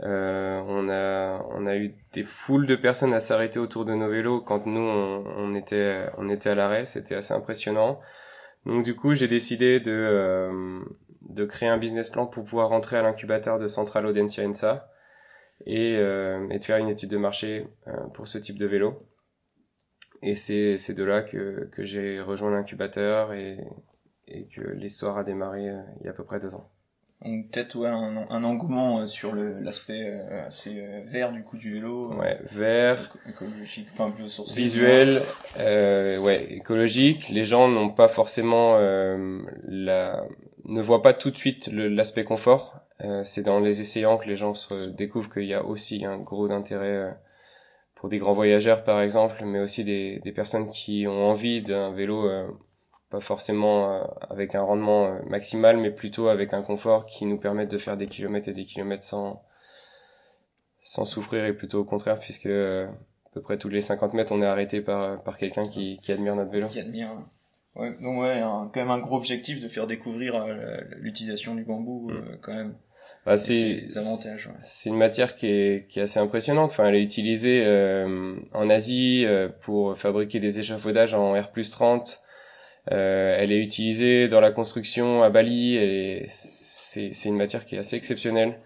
On 0.00 0.88
a 0.88 1.44
on 1.50 1.66
a 1.66 1.76
eu 1.76 1.94
des 2.12 2.24
foules 2.24 2.66
de 2.66 2.76
personnes 2.76 3.14
à 3.14 3.20
s'arrêter 3.20 3.58
autour 3.58 3.84
de 3.84 3.94
nos 3.94 4.08
vélos 4.08 4.40
quand 4.40 4.66
nous 4.66 4.80
on, 4.80 5.52
était 5.52 6.06
on 6.18 6.28
était 6.28 6.50
à 6.50 6.54
l'arrêt, 6.54 6.86
c'était 6.86 7.16
assez 7.16 7.34
impressionnant. 7.34 8.00
Donc 8.66 8.84
du 8.84 8.94
coup, 8.94 9.14
j'ai 9.14 9.28
décidé 9.28 9.80
de, 9.80 9.92
euh, 9.92 10.80
de 11.22 11.44
créer 11.44 11.68
un 11.68 11.78
business 11.78 12.10
plan 12.10 12.26
pour 12.26 12.44
pouvoir 12.44 12.68
rentrer 12.68 12.96
à 12.96 13.02
l'incubateur 13.02 13.58
de 13.58 13.66
Central 13.66 14.06
Audencia 14.06 14.46
Ensa 14.46 14.90
et, 15.66 15.96
euh, 15.96 16.48
et 16.50 16.58
de 16.58 16.64
faire 16.64 16.78
une 16.78 16.88
étude 16.88 17.10
de 17.10 17.16
marché 17.16 17.66
euh, 17.86 17.92
pour 18.14 18.28
ce 18.28 18.38
type 18.38 18.58
de 18.58 18.66
vélo. 18.66 19.08
Et 20.22 20.34
c'est, 20.34 20.76
c'est 20.76 20.94
de 20.94 21.04
là 21.04 21.22
que, 21.22 21.68
que 21.72 21.84
j'ai 21.84 22.20
rejoint 22.20 22.50
l'incubateur 22.50 23.32
et, 23.32 23.58
et 24.26 24.48
que 24.48 24.60
l'histoire 24.60 25.16
a 25.16 25.24
démarré 25.24 25.68
euh, 25.68 25.80
il 26.00 26.06
y 26.06 26.08
a 26.08 26.10
à 26.10 26.14
peu 26.14 26.24
près 26.24 26.40
deux 26.40 26.54
ans. 26.54 26.70
Donc 27.24 27.50
peut-être 27.50 27.74
ouais, 27.74 27.88
un, 27.88 28.26
un 28.30 28.44
engouement 28.44 29.00
euh, 29.00 29.06
sur 29.08 29.34
l'aspect 29.34 30.04
euh, 30.06 30.46
assez 30.46 30.78
euh, 30.78 31.02
vert 31.06 31.32
du 31.32 31.42
coup 31.42 31.56
du 31.56 31.74
vélo. 31.74 32.12
Ouais, 32.14 32.38
vert, 32.52 33.12
écologique, 33.28 33.88
enfin. 33.92 34.14
Visuel, 34.54 35.20
euh, 35.58 36.18
ouais, 36.18 36.44
écologique. 36.52 37.28
Les 37.30 37.42
gens 37.42 37.66
n'ont 37.66 37.90
pas 37.90 38.06
forcément 38.06 38.76
euh, 38.76 39.40
la, 39.64 40.24
ne 40.64 40.80
voient 40.80 41.02
pas 41.02 41.12
tout 41.12 41.32
de 41.32 41.36
suite 41.36 41.68
l'aspect 41.72 42.24
confort. 42.24 42.80
C'est 43.22 43.46
dans 43.46 43.60
les 43.60 43.80
essayants 43.80 44.16
que 44.16 44.28
les 44.28 44.36
gens 44.36 44.54
se 44.54 44.88
découvrent 44.88 45.30
qu'il 45.30 45.44
y 45.46 45.54
a 45.54 45.64
aussi 45.64 46.04
un 46.04 46.18
gros 46.18 46.50
intérêt 46.50 47.16
pour 47.94 48.08
des 48.08 48.18
grands 48.18 48.34
voyageurs 48.34 48.82
par 48.82 49.00
exemple, 49.00 49.44
mais 49.44 49.60
aussi 49.60 49.84
des, 49.84 50.20
des 50.24 50.32
personnes 50.32 50.68
qui 50.68 51.06
ont 51.06 51.26
envie 51.30 51.62
d'un 51.62 51.92
vélo 51.92 52.28
pas 53.10 53.20
forcément 53.20 53.92
euh, 53.92 54.04
avec 54.28 54.54
un 54.54 54.62
rendement 54.62 55.06
euh, 55.06 55.18
maximal, 55.26 55.78
mais 55.78 55.90
plutôt 55.90 56.28
avec 56.28 56.52
un 56.52 56.62
confort 56.62 57.06
qui 57.06 57.24
nous 57.24 57.38
permette 57.38 57.70
de 57.70 57.78
faire 57.78 57.96
des 57.96 58.06
kilomètres 58.06 58.48
et 58.48 58.52
des 58.52 58.64
kilomètres 58.64 59.02
sans, 59.02 59.42
sans 60.80 61.04
souffrir, 61.04 61.44
et 61.46 61.54
plutôt 61.54 61.80
au 61.80 61.84
contraire, 61.84 62.18
puisque 62.18 62.46
euh, 62.46 62.86
à 62.86 63.30
peu 63.32 63.40
près 63.40 63.56
tous 63.56 63.68
les 63.68 63.80
50 63.80 64.14
mètres, 64.14 64.32
on 64.32 64.42
est 64.42 64.46
arrêté 64.46 64.80
par, 64.80 65.22
par 65.22 65.38
quelqu'un 65.38 65.66
qui, 65.66 65.98
qui 66.02 66.12
admire 66.12 66.36
notre 66.36 66.50
vélo. 66.50 66.68
Qui 66.68 66.80
admire. 66.80 67.08
Ouais, 67.76 67.94
donc 68.02 68.20
ouais, 68.20 68.40
quand 68.42 68.76
même 68.76 68.90
un 68.90 68.98
gros 68.98 69.16
objectif 69.16 69.60
de 69.60 69.68
faire 69.68 69.86
découvrir 69.86 70.44
l'utilisation 70.96 71.54
du 71.54 71.64
bambou, 71.64 72.10
mm. 72.10 72.38
quand 72.42 72.54
même. 72.54 72.74
Bah, 73.24 73.36
c'est 73.36 73.84
c'est 73.86 74.88
une 74.88 74.96
matière 74.96 75.36
qui 75.36 75.46
est, 75.46 75.86
qui 75.86 76.00
est 76.00 76.02
assez 76.02 76.18
impressionnante. 76.18 76.72
Enfin, 76.72 76.86
elle 76.86 76.96
est 76.96 77.02
utilisée 77.02 77.64
en 78.52 78.70
Asie 78.70 79.26
pour 79.60 79.96
fabriquer 79.96 80.40
des 80.40 80.60
échafaudages 80.60 81.14
en 81.14 81.40
R 81.40 81.50
30 81.52 82.10
euh, 82.10 82.27
elle 82.90 83.52
est 83.52 83.58
utilisée 83.58 84.28
dans 84.28 84.40
la 84.40 84.50
construction 84.50 85.22
à 85.22 85.30
Bali. 85.30 86.24
C'est 86.28 87.10
une 87.24 87.36
matière 87.36 87.64
qui 87.64 87.76
est 87.76 87.78
assez 87.78 87.96
exceptionnelle. 87.96 88.58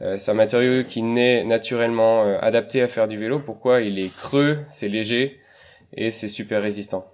Euh, 0.00 0.16
c'est 0.18 0.30
un 0.30 0.34
matériau 0.34 0.84
qui 0.84 1.02
naît 1.02 1.44
naturellement 1.44 2.24
euh, 2.24 2.38
adapté 2.40 2.82
à 2.82 2.88
faire 2.88 3.08
du 3.08 3.18
vélo. 3.18 3.40
Pourquoi? 3.40 3.80
Il 3.80 3.98
est 3.98 4.14
creux, 4.14 4.58
c'est 4.66 4.88
léger 4.88 5.40
et 5.92 6.10
c'est 6.10 6.28
super 6.28 6.62
résistant. 6.62 7.10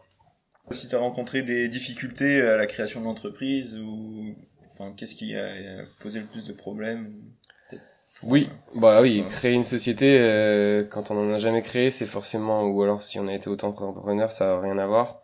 Si 0.71 0.89
tu 0.89 0.95
as 0.95 0.99
rencontré 0.99 1.43
des 1.43 1.69
difficultés 1.69 2.41
à 2.43 2.57
la 2.57 2.67
création 2.67 3.01
de 3.01 3.07
l'entreprise 3.07 3.79
ou 3.79 4.35
enfin 4.73 4.93
qu'est-ce 4.97 5.15
qui 5.15 5.37
a 5.37 5.85
posé 6.01 6.21
le 6.21 6.27
plus 6.27 6.45
de 6.45 6.53
problèmes? 6.53 7.13
Oui, 8.23 8.49
bah 8.75 9.03
oui, 9.03 9.25
créer 9.29 9.53
une 9.53 9.65
société 9.65 10.19
euh, 10.19 10.85
quand 10.85 11.11
on 11.11 11.19
en 11.19 11.33
a 11.33 11.37
jamais 11.37 11.63
créé, 11.63 11.91
c'est 11.91 12.07
forcément 12.07 12.65
ou 12.65 12.83
alors 12.83 13.03
si 13.03 13.19
on 13.19 13.29
a 13.29 13.35
été 13.35 13.49
autant 13.49 13.69
entrepreneur, 13.69 14.31
ça 14.33 14.47
n'a 14.47 14.61
rien 14.61 14.79
à 14.79 14.87
voir. 14.87 15.24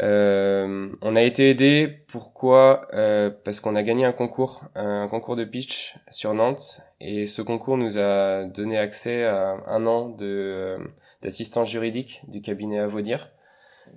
Euh, 0.00 0.90
on 1.02 1.16
a 1.16 1.22
été 1.22 1.50
aidé, 1.50 2.04
pourquoi? 2.08 2.86
Euh, 2.94 3.30
Parce 3.44 3.60
qu'on 3.60 3.76
a 3.76 3.82
gagné 3.82 4.04
un 4.04 4.12
concours, 4.12 4.62
un 4.74 5.08
concours 5.08 5.36
de 5.36 5.44
pitch 5.44 5.96
sur 6.10 6.34
Nantes, 6.34 6.82
et 7.00 7.26
ce 7.26 7.42
concours 7.42 7.76
nous 7.76 7.98
a 7.98 8.44
donné 8.44 8.78
accès 8.78 9.24
à 9.24 9.56
un 9.66 9.86
an 9.86 10.08
de 10.08 10.26
euh, 10.26 10.78
d'assistance 11.22 11.70
juridique 11.70 12.22
du 12.28 12.40
cabinet 12.40 12.78
à 12.78 12.86
Vaudir 12.86 13.30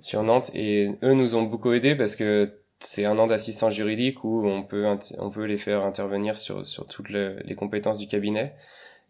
sur 0.00 0.22
Nantes, 0.22 0.50
et 0.54 0.90
eux 1.02 1.14
nous 1.14 1.36
ont 1.36 1.42
beaucoup 1.42 1.72
aidé 1.72 1.94
parce 1.96 2.16
que 2.16 2.52
c'est 2.80 3.04
un 3.06 3.18
an 3.18 3.26
d'assistance 3.26 3.74
juridique 3.74 4.22
où 4.24 4.46
on 4.46 4.62
peut 4.62 4.86
on 5.18 5.30
peut 5.30 5.44
les 5.44 5.58
faire 5.58 5.84
intervenir 5.84 6.36
sur 6.36 6.66
sur 6.66 6.86
toutes 6.86 7.10
les 7.10 7.54
compétences 7.56 7.98
du 7.98 8.06
cabinet, 8.06 8.54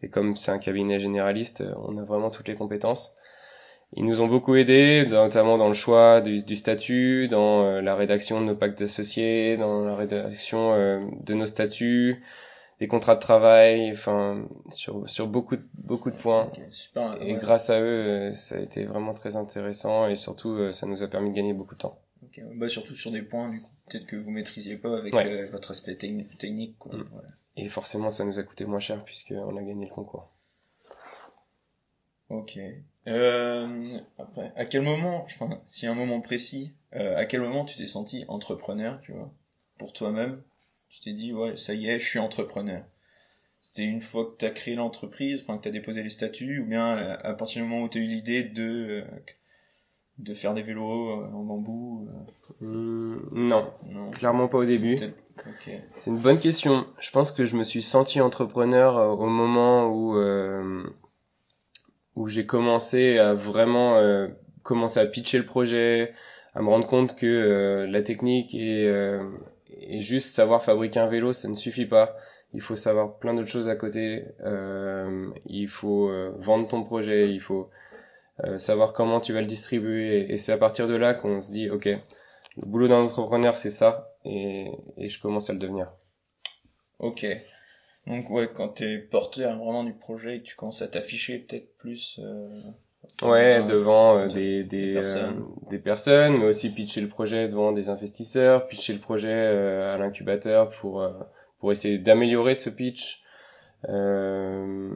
et 0.03 0.09
comme 0.09 0.35
c'est 0.35 0.51
un 0.51 0.59
cabinet 0.59 0.99
généraliste, 0.99 1.63
on 1.77 1.97
a 1.97 2.05
vraiment 2.05 2.29
toutes 2.29 2.47
les 2.47 2.55
compétences. 2.55 3.17
Ils 3.93 4.05
nous 4.05 4.21
ont 4.21 4.27
beaucoup 4.27 4.55
aidés, 4.55 5.05
notamment 5.09 5.57
dans 5.57 5.67
le 5.69 5.73
choix 5.73 6.21
du, 6.21 6.43
du 6.43 6.55
statut, 6.55 7.27
dans 7.29 7.63
euh, 7.65 7.81
la 7.81 7.95
rédaction 7.95 8.41
de 8.41 8.45
nos 8.45 8.55
pactes 8.55 8.81
associés, 8.81 9.57
dans 9.57 9.85
la 9.85 9.95
rédaction 9.95 10.73
euh, 10.73 10.99
de 11.21 11.33
nos 11.33 11.45
statuts, 11.45 12.21
des 12.79 12.87
contrats 12.87 13.15
de 13.15 13.19
travail, 13.21 13.91
enfin 13.91 14.45
sur, 14.69 15.09
sur 15.09 15.27
beaucoup 15.27 15.55
de, 15.55 15.63
beaucoup 15.75 16.11
de 16.11 16.17
points. 16.17 16.51
super, 16.71 17.15
Et 17.21 17.33
ouais. 17.33 17.39
grâce 17.39 17.69
à 17.69 17.79
eux, 17.81 17.85
euh, 17.85 18.31
ça 18.33 18.57
a 18.57 18.59
été 18.59 18.85
vraiment 18.85 19.13
très 19.13 19.35
intéressant 19.35 20.07
et 20.07 20.15
surtout 20.15 20.71
ça 20.73 20.85
nous 20.85 21.01
a 21.01 21.07
permis 21.07 21.31
de 21.31 21.35
gagner 21.35 21.53
beaucoup 21.53 21.73
de 21.75 21.79
temps. 21.79 21.97
Ok, 22.23 22.41
Bah, 22.55 22.67
surtout 22.69 22.93
sur 22.95 23.11
des 23.11 23.21
points, 23.21 23.49
du 23.49 23.61
coup, 23.61 23.69
peut-être 23.89 24.05
que 24.05 24.15
vous 24.17 24.29
maîtrisiez 24.31 24.75
pas 24.75 24.97
avec 24.97 25.13
Ouais. 25.13 25.47
votre 25.47 25.71
aspect 25.71 25.93
techni- 25.93 26.27
technique, 26.37 26.77
quoi. 26.77 26.93
Mm. 26.93 27.01
Ouais. 27.15 27.23
Et 27.55 27.69
forcément, 27.69 28.09
ça 28.09 28.25
nous 28.25 28.37
a 28.37 28.43
coûté 28.43 28.65
moins 28.65 28.79
cher 28.79 29.03
puisqu'on 29.05 29.55
a 29.57 29.61
gagné 29.63 29.85
le 29.85 29.91
concours. 29.91 30.29
Ok. 32.29 32.59
Euh, 33.07 33.97
après, 34.19 34.51
à 34.55 34.65
quel 34.65 34.81
moment, 34.81 35.23
enfin, 35.23 35.49
s'il 35.65 35.85
y 35.85 35.87
a 35.87 35.91
un 35.91 35.95
moment 35.95 36.19
précis, 36.21 36.73
euh, 36.95 37.17
à 37.17 37.25
quel 37.25 37.41
moment 37.41 37.63
tu 37.65 37.77
t'es 37.77 37.87
senti 37.87 38.25
entrepreneur, 38.27 38.99
tu 39.01 39.13
vois, 39.13 39.31
pour 39.77 39.93
toi-même, 39.93 40.41
tu 40.89 40.99
t'es 40.99 41.13
dit, 41.13 41.33
ouais, 41.33 41.55
ça 41.57 41.73
y 41.73 41.87
est, 41.87 41.99
je 41.99 42.05
suis 42.05 42.19
entrepreneur. 42.19 42.83
C'était 43.61 43.83
une 43.85 44.01
fois 44.01 44.25
que 44.25 44.35
t'as 44.37 44.49
créé 44.49 44.75
l'entreprise, 44.75 45.41
enfin, 45.43 45.57
que 45.57 45.63
t'as 45.63 45.71
déposé 45.71 46.03
les 46.03 46.09
statuts, 46.09 46.59
ou 46.61 46.65
bien 46.65 46.95
euh, 46.97 47.17
à 47.23 47.33
partir 47.33 47.63
du 47.63 47.67
moment 47.69 47.83
où 47.83 47.87
t'as 47.89 47.99
eu 47.99 48.07
l'idée 48.07 48.43
de, 48.43 49.03
euh, 49.03 49.05
de 50.19 50.33
faire 50.33 50.53
des 50.53 50.61
vélos 50.61 51.09
euh, 51.11 51.27
en 51.33 51.43
bambou, 51.43 52.07
euh, 52.09 52.31
Hum, 52.61 53.29
non, 53.33 53.71
non, 53.85 54.09
clairement 54.11 54.47
pas 54.47 54.57
au 54.59 54.65
début. 54.65 54.95
peut-être, 54.95 55.17
ok. 55.47 55.71
C'est 55.91 56.11
une 56.11 56.19
bonne 56.19 56.39
question. 56.39 56.85
Je 56.99 57.11
pense 57.11 57.31
que 57.31 57.45
je 57.45 57.55
me 57.57 57.63
suis 57.63 57.81
senti 57.81 58.21
entrepreneur 58.21 59.19
au 59.19 59.27
moment 59.27 59.87
où 59.89 60.17
euh, 60.17 60.83
où 62.17 62.27
j'ai 62.27 62.47
commencé 62.47 63.19
à 63.19 63.35
vraiment 63.35 63.97
euh, 63.97 64.27
commencer 64.63 64.99
à 64.99 65.05
pitcher 65.05 65.37
le 65.37 65.45
projet, 65.45 66.13
à 66.55 66.61
me 66.63 66.67
rendre 66.67 66.87
compte 66.87 67.15
que 67.15 67.27
euh, 67.27 67.87
la 67.87 68.01
technique 68.01 68.55
et, 68.55 68.87
euh, 68.87 69.23
et 69.69 70.01
juste 70.01 70.33
savoir 70.33 70.63
fabriquer 70.63 70.99
un 70.99 71.07
vélo, 71.07 71.31
ça 71.31 71.47
ne 71.47 71.53
suffit 71.53 71.85
pas. 71.85 72.17
Il 72.53 72.61
faut 72.61 72.75
savoir 72.75 73.19
plein 73.19 73.35
d'autres 73.35 73.49
choses 73.49 73.69
à 73.69 73.75
côté. 73.75 74.25
Euh, 74.43 75.29
il 75.45 75.67
faut 75.67 76.09
euh, 76.09 76.33
vendre 76.39 76.67
ton 76.67 76.83
projet, 76.83 77.29
il 77.29 77.39
faut 77.39 77.69
euh, 78.43 78.57
savoir 78.57 78.93
comment 78.93 79.19
tu 79.19 79.31
vas 79.31 79.41
le 79.41 79.47
distribuer. 79.47 80.31
Et 80.31 80.37
c'est 80.37 80.51
à 80.51 80.57
partir 80.57 80.87
de 80.87 80.95
là 80.95 81.13
qu'on 81.13 81.39
se 81.39 81.51
dit, 81.51 81.69
ok, 81.69 81.85
le 81.85 82.65
boulot 82.65 82.87
d'un 82.87 83.01
entrepreneur, 83.01 83.55
c'est 83.55 83.69
ça, 83.69 84.15
et, 84.25 84.71
et 84.97 85.07
je 85.07 85.21
commence 85.21 85.51
à 85.51 85.53
le 85.53 85.59
devenir. 85.59 85.91
Ok. 86.97 87.27
Donc 88.07 88.29
ouais, 88.29 88.47
quand 88.53 88.69
t'es 88.69 88.97
porteur 88.99 89.57
vraiment 89.57 89.83
du 89.83 89.93
projet 89.93 90.37
et 90.37 90.39
que 90.39 90.45
tu 90.45 90.55
commences 90.55 90.81
à 90.81 90.87
t'afficher 90.87 91.39
peut-être 91.39 91.75
plus. 91.77 92.19
euh, 92.23 92.47
Ouais, 93.21 93.63
devant 93.65 94.17
euh, 94.17 94.27
de- 94.27 94.33
des, 94.33 94.63
des, 94.63 94.87
des 94.87 94.93
personnes. 94.93 95.39
euh, 95.65 95.69
des 95.69 95.79
personnes, 95.79 96.37
mais 96.37 96.45
aussi 96.45 96.69
pitcher 96.71 97.01
le 97.01 97.07
projet 97.09 97.47
devant 97.47 97.71
des 97.71 97.89
investisseurs, 97.89 98.67
pitcher 98.67 98.93
le 98.93 98.99
projet 98.99 99.31
euh, 99.31 99.93
à 99.93 99.97
l'incubateur 99.97 100.69
pour, 100.69 101.01
euh, 101.01 101.13
pour 101.59 101.71
essayer 101.71 101.97
d'améliorer 101.97 102.55
ce 102.55 102.69
pitch. 102.69 103.23
Euh, 103.89 104.89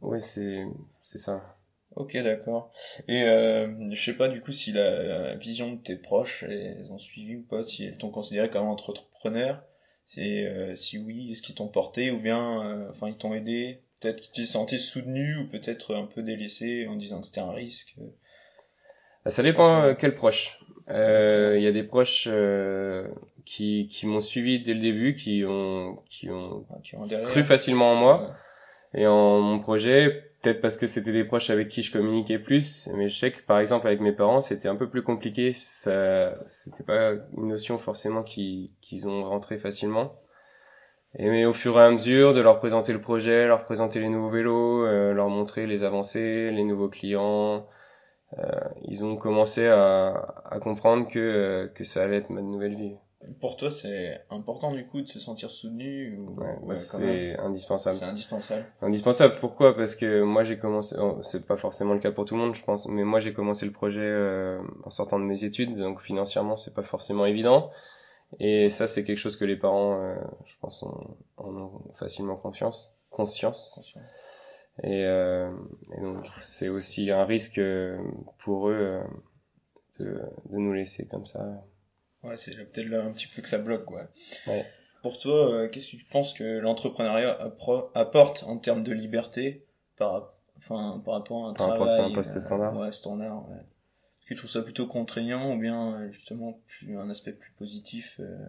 ouais, 0.00 0.20
c'est, 0.20 0.64
c'est 1.00 1.18
ça. 1.18 1.56
Ok, 1.96 2.16
d'accord. 2.16 2.70
Et 3.08 3.22
euh, 3.24 3.68
je 3.90 4.02
sais 4.02 4.14
pas 4.16 4.28
du 4.28 4.40
coup 4.40 4.52
si 4.52 4.72
la, 4.72 5.02
la 5.02 5.34
vision 5.34 5.72
de 5.72 5.78
tes 5.78 5.96
proches, 5.96 6.42
elles 6.44 6.88
ont 6.90 6.98
suivi 6.98 7.36
ou 7.36 7.42
pas, 7.42 7.62
si 7.62 7.84
elles 7.84 7.98
t'ont 7.98 8.10
considéré 8.10 8.48
comme 8.48 8.66
entrepreneur. 8.66 9.62
C'est 10.06 10.46
euh, 10.46 10.74
si 10.74 10.98
oui, 10.98 11.30
est-ce 11.30 11.42
qu'ils 11.42 11.54
t'ont 11.54 11.68
porté 11.68 12.10
ou 12.10 12.20
bien, 12.20 12.62
euh, 12.66 12.90
enfin 12.90 13.08
ils 13.08 13.16
t'ont 13.16 13.34
aidé? 13.34 13.80
Peut-être 14.00 14.20
qu'ils 14.32 14.44
te 14.44 14.50
sentaient 14.50 14.78
soutenu 14.78 15.36
ou 15.38 15.48
peut-être 15.48 15.94
un 15.94 16.06
peu 16.06 16.22
délaissé 16.22 16.86
en 16.88 16.96
disant 16.96 17.20
que 17.20 17.26
c'était 17.26 17.40
un 17.40 17.52
risque? 17.52 17.94
Bah, 19.24 19.30
Ça 19.30 19.42
dépend 19.42 19.82
euh, 19.84 19.94
quel 19.94 20.14
proche. 20.14 20.58
Euh, 20.88 21.54
Il 21.56 21.62
y 21.62 21.66
a 21.68 21.72
des 21.72 21.84
proches 21.84 22.26
euh, 22.30 23.06
qui, 23.44 23.86
qui 23.88 24.06
m'ont 24.06 24.20
suivi 24.20 24.60
dès 24.60 24.74
le 24.74 24.80
début, 24.80 25.14
qui 25.14 25.44
ont, 25.46 26.02
qui 26.08 26.28
ont 26.30 26.64
Enfin, 26.68 26.80
qui 26.82 26.96
ont 26.96 27.06
derrière. 27.06 27.28
cru 27.28 27.44
facilement 27.44 27.88
en 27.88 27.96
moi. 27.96 28.36
Et 28.94 29.06
en 29.06 29.40
mon 29.40 29.58
projet, 29.60 30.10
peut-être 30.42 30.60
parce 30.60 30.76
que 30.76 30.86
c'était 30.86 31.12
des 31.12 31.24
proches 31.24 31.50
avec 31.50 31.68
qui 31.68 31.82
je 31.82 31.92
communiquais 31.92 32.38
plus, 32.38 32.88
mais 32.96 33.08
je 33.08 33.18
sais 33.18 33.32
que 33.32 33.42
par 33.42 33.58
exemple 33.60 33.86
avec 33.86 34.00
mes 34.00 34.12
parents, 34.12 34.40
c'était 34.40 34.68
un 34.68 34.76
peu 34.76 34.88
plus 34.88 35.02
compliqué, 35.02 35.52
ça 35.52 36.34
c'était 36.46 36.84
pas 36.84 37.12
une 37.36 37.48
notion 37.48 37.78
forcément 37.78 38.22
qui 38.22 38.72
qu'ils 38.82 39.08
ont 39.08 39.24
rentré 39.24 39.58
facilement. 39.58 40.14
Et 41.18 41.28
mais 41.30 41.44
au 41.44 41.52
fur 41.54 41.78
et 41.78 41.82
à 41.82 41.90
mesure 41.90 42.34
de 42.34 42.40
leur 42.40 42.58
présenter 42.58 42.92
le 42.92 43.00
projet, 43.00 43.46
leur 43.46 43.64
présenter 43.64 44.00
les 44.00 44.08
nouveaux 44.08 44.30
vélos, 44.30 44.84
euh, 44.86 45.12
leur 45.12 45.28
montrer 45.28 45.66
les 45.66 45.84
avancées, 45.84 46.50
les 46.50 46.64
nouveaux 46.64 46.88
clients, 46.88 47.66
euh, 48.38 48.60
ils 48.82 49.04
ont 49.04 49.16
commencé 49.16 49.68
à, 49.68 50.44
à 50.50 50.58
comprendre 50.60 51.08
que 51.08 51.18
euh, 51.18 51.68
que 51.68 51.84
ça 51.84 52.02
allait 52.04 52.18
être 52.18 52.30
ma 52.30 52.42
nouvelle 52.42 52.76
vie. 52.76 52.96
Pour 53.40 53.56
toi, 53.56 53.70
c'est 53.70 54.20
important 54.30 54.72
du 54.72 54.86
coup 54.86 55.00
de 55.00 55.06
se 55.06 55.20
sentir 55.20 55.50
soutenu 55.50 56.16
ou 56.16 56.40
Ouais, 56.40 56.58
ouais, 56.62 56.74
c'est 56.74 57.36
indispensable. 57.38 57.96
C'est 57.96 58.04
indispensable. 58.04 58.64
Indispensable. 58.80 59.36
Pourquoi? 59.40 59.76
Parce 59.76 59.94
que 59.94 60.22
moi 60.22 60.42
j'ai 60.44 60.58
commencé, 60.58 60.96
oh, 60.98 61.18
c'est 61.22 61.46
pas 61.46 61.56
forcément 61.56 61.94
le 61.94 62.00
cas 62.00 62.10
pour 62.10 62.24
tout 62.24 62.34
le 62.34 62.40
monde, 62.40 62.54
je 62.54 62.64
pense, 62.64 62.88
mais 62.88 63.04
moi 63.04 63.20
j'ai 63.20 63.32
commencé 63.32 63.64
le 63.64 63.72
projet 63.72 64.02
euh, 64.02 64.60
en 64.84 64.90
sortant 64.90 65.18
de 65.20 65.24
mes 65.24 65.44
études, 65.44 65.76
donc 65.78 66.00
financièrement 66.00 66.56
c'est 66.56 66.74
pas 66.74 66.82
forcément 66.82 67.24
évident. 67.26 67.70
Et 68.40 68.70
ça 68.70 68.88
c'est 68.88 69.04
quelque 69.04 69.18
chose 69.18 69.36
que 69.36 69.44
les 69.44 69.56
parents, 69.56 70.00
euh, 70.00 70.14
je 70.46 70.54
pense, 70.60 70.82
ont, 70.82 71.16
en 71.36 71.54
ont 71.56 71.82
facilement 71.98 72.36
confiance, 72.36 72.98
conscience. 73.10 73.74
Attention. 73.78 74.00
Et, 74.82 75.04
euh, 75.04 75.50
et 75.96 76.00
donc 76.00 76.24
c'est 76.40 76.70
aussi 76.70 77.10
un 77.12 77.24
risque 77.24 77.58
euh, 77.58 77.98
pour 78.38 78.70
eux 78.70 78.74
euh, 78.74 79.02
de, 80.00 80.20
de 80.50 80.56
nous 80.56 80.72
laisser 80.72 81.06
comme 81.08 81.26
ça. 81.26 81.62
Ouais, 82.22 82.36
c'est 82.36 82.54
peut-être 82.54 82.88
là 82.88 83.02
un 83.04 83.12
petit 83.12 83.26
peu 83.26 83.42
que 83.42 83.48
ça 83.48 83.58
bloque, 83.58 83.84
quoi. 83.84 84.06
Ouais. 84.46 84.64
Pour 85.02 85.18
toi, 85.18 85.52
euh, 85.52 85.68
qu'est-ce 85.68 85.92
que 85.92 85.96
tu 85.96 86.04
penses 86.04 86.32
que 86.32 86.58
l'entrepreneuriat 86.58 87.36
apporte 87.94 88.44
en 88.44 88.58
termes 88.58 88.84
de 88.84 88.92
liberté 88.92 89.64
par, 89.96 90.32
enfin, 90.58 91.02
par 91.04 91.14
rapport 91.14 91.46
à 91.46 91.50
un 91.50 91.54
Par 91.54 91.68
rapport 91.70 91.86
travail 91.88 92.00
à 92.00 92.04
un 92.06 92.14
poste 92.14 92.36
euh, 92.36 92.40
standard 92.40 92.76
Ouais, 92.76 92.92
standard, 92.92 93.48
ouais. 93.50 93.56
Est-ce 93.56 94.28
que 94.28 94.34
tu 94.34 94.36
trouves 94.36 94.50
ça 94.50 94.62
plutôt 94.62 94.86
contraignant 94.86 95.54
ou 95.54 95.58
bien 95.58 95.94
euh, 95.94 96.12
justement 96.12 96.60
plus, 96.68 96.96
un 96.96 97.10
aspect 97.10 97.32
plus 97.32 97.50
positif 97.58 98.20
euh, 98.20 98.46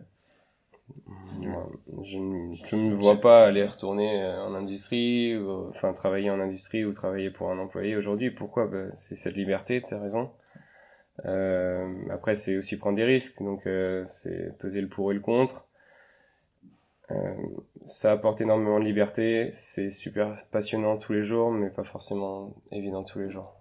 je 2.03 2.17
ne 2.19 2.89
me 2.89 2.93
vois 2.93 3.19
pas 3.19 3.45
aller 3.45 3.65
retourner 3.65 4.23
en 4.25 4.53
industrie, 4.53 5.35
ou, 5.35 5.69
enfin 5.69 5.93
travailler 5.93 6.29
en 6.29 6.39
industrie 6.39 6.85
ou 6.85 6.93
travailler 6.93 7.31
pour 7.31 7.49
un 7.49 7.57
employé 7.57 7.95
aujourd'hui. 7.95 8.31
Pourquoi? 8.31 8.67
Bah, 8.67 8.91
C'est 8.91 9.15
cette 9.15 9.35
liberté, 9.35 9.81
tu 9.81 9.93
as 9.93 9.99
raison. 9.99 10.29
Euh, 11.25 11.87
après, 12.09 12.35
c'est 12.35 12.57
aussi 12.57 12.77
prendre 12.77 12.95
des 12.97 13.03
risques, 13.03 13.41
donc 13.43 13.65
euh, 13.67 14.03
c'est 14.05 14.57
peser 14.57 14.81
le 14.81 14.87
pour 14.87 15.11
et 15.11 15.15
le 15.15 15.21
contre. 15.21 15.67
Euh, 17.11 17.35
ça 17.83 18.13
apporte 18.13 18.41
énormément 18.41 18.79
de 18.79 18.85
liberté, 18.85 19.49
c'est 19.51 19.89
super 19.89 20.43
passionnant 20.51 20.97
tous 20.97 21.13
les 21.13 21.21
jours, 21.21 21.51
mais 21.51 21.69
pas 21.69 21.83
forcément 21.83 22.53
évident 22.71 23.03
tous 23.03 23.19
les 23.19 23.29
jours. 23.29 23.53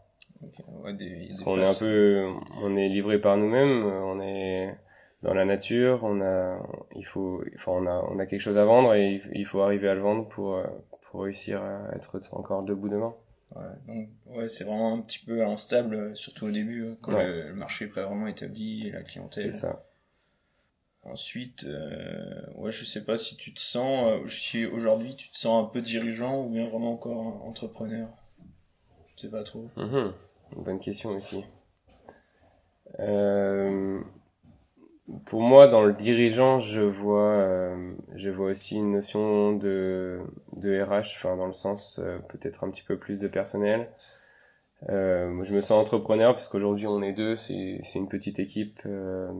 ouais, 0.85 0.95
des, 0.95 1.29
qu'on 1.45 1.61
est 1.61 1.69
un 1.69 1.75
peu, 1.79 2.27
on 2.63 2.77
est 2.77 2.89
livré 2.89 3.21
par 3.21 3.37
nous-mêmes, 3.37 3.85
on 3.85 4.21
est 4.21 4.75
dans 5.23 5.35
la 5.35 5.45
nature, 5.45 6.01
on 6.05 6.21
a, 6.23 6.59
il 6.97 7.05
faut, 7.05 7.43
enfin, 7.57 7.73
on 7.73 7.87
a, 7.87 8.05
on 8.11 8.19
a 8.19 8.27
quelque 8.27 8.41
chose 8.41 8.59
à 8.59 8.65
vendre 8.65 8.95
et 8.95 9.21
il- 9.35 9.45
faut 9.47 9.61
arriver 9.61 9.89
à 9.89 9.95
le 9.95 10.01
vendre 10.01 10.29
pour, 10.29 10.61
pour 11.03 11.23
réussir 11.23 11.63
à 11.63 11.95
être 11.95 12.21
encore 12.33 12.63
debout 12.63 12.89
demain. 12.89 13.15
Ouais, 13.55 13.63
donc 13.87 14.09
ouais, 14.27 14.49
c'est 14.49 14.65
vraiment 14.65 14.95
un 14.95 15.01
petit 15.03 15.19
peu 15.19 15.45
instable, 15.45 15.95
euh, 15.95 16.15
surtout 16.15 16.47
au 16.47 16.51
début, 16.51 16.85
euh, 16.85 16.95
quand 17.03 17.13
Ouais. 17.13 17.27
le, 17.27 17.49
le 17.49 17.55
marché 17.55 17.85
n'est 17.87 17.91
pas 17.93 18.07
vraiment 18.07 18.27
établi 18.27 18.87
et 18.89 18.91
la 18.93 19.03
C'est 19.03 19.13
clientèle. 19.13 19.53
ça. 19.53 19.83
Ensuite, 21.05 21.65
euh, 21.65 22.47
ouais, 22.55 22.71
je 22.73 22.85
sais 22.85 23.05
pas 23.05 23.19
si 23.19 23.37
tu 23.37 23.53
te 23.53 23.61
sens, 23.61 24.07
euh, 24.07 24.27
si 24.27 24.65
aujourd'hui 24.67 25.17
tu 25.17 25.29
te 25.31 25.37
sens 25.37 25.65
un 25.65 25.69
peu 25.69 25.83
dirigeant 25.83 26.45
ou 26.45 26.49
bien 26.51 26.69
vraiment 26.69 26.93
encore 26.93 27.21
un 27.21 27.49
entrepreneur. 27.49 28.09
Je 29.17 29.23
sais 29.23 29.29
pas 29.29 29.43
trop. 29.43 29.69
Mhm. 29.77 30.13
Bonne 30.57 30.81
question 30.81 31.11
aussi. 31.17 31.45
Euh, 33.01 34.01
pour 35.27 35.43
moi, 35.43 35.69
dans 35.69 35.83
le 35.83 35.93
dirigeant, 35.93 36.59
je 36.59 36.83
vois, 36.83 37.33
euh, 37.33 37.95
je 38.15 38.31
vois 38.31 38.49
aussi 38.51 38.77
une 38.77 38.93
notion 38.93 39.53
de, 39.55 40.21
de 40.57 40.81
RH, 40.83 41.17
enfin 41.19 41.37
dans 41.37 41.47
le 41.47 41.53
sens 41.53 41.99
euh, 41.99 42.19
peut-être 42.29 42.65
un 42.65 42.71
petit 42.71 42.83
peu 42.83 42.99
plus 42.99 43.21
de 43.21 43.29
personnel. 43.29 43.89
Euh, 44.91 45.43
je 45.43 45.55
me 45.55 45.61
sens 45.61 45.73
entrepreneur 45.73 46.35
parce 46.35 46.49
qu'aujourd'hui 46.49 46.87
on 46.87 47.03
est 47.03 47.13
deux, 47.13 47.37
c'est 47.37 47.81
c'est 47.85 47.99
une 48.01 48.09
petite 48.09 48.39
équipe, 48.41 48.81
euh, 48.87 49.31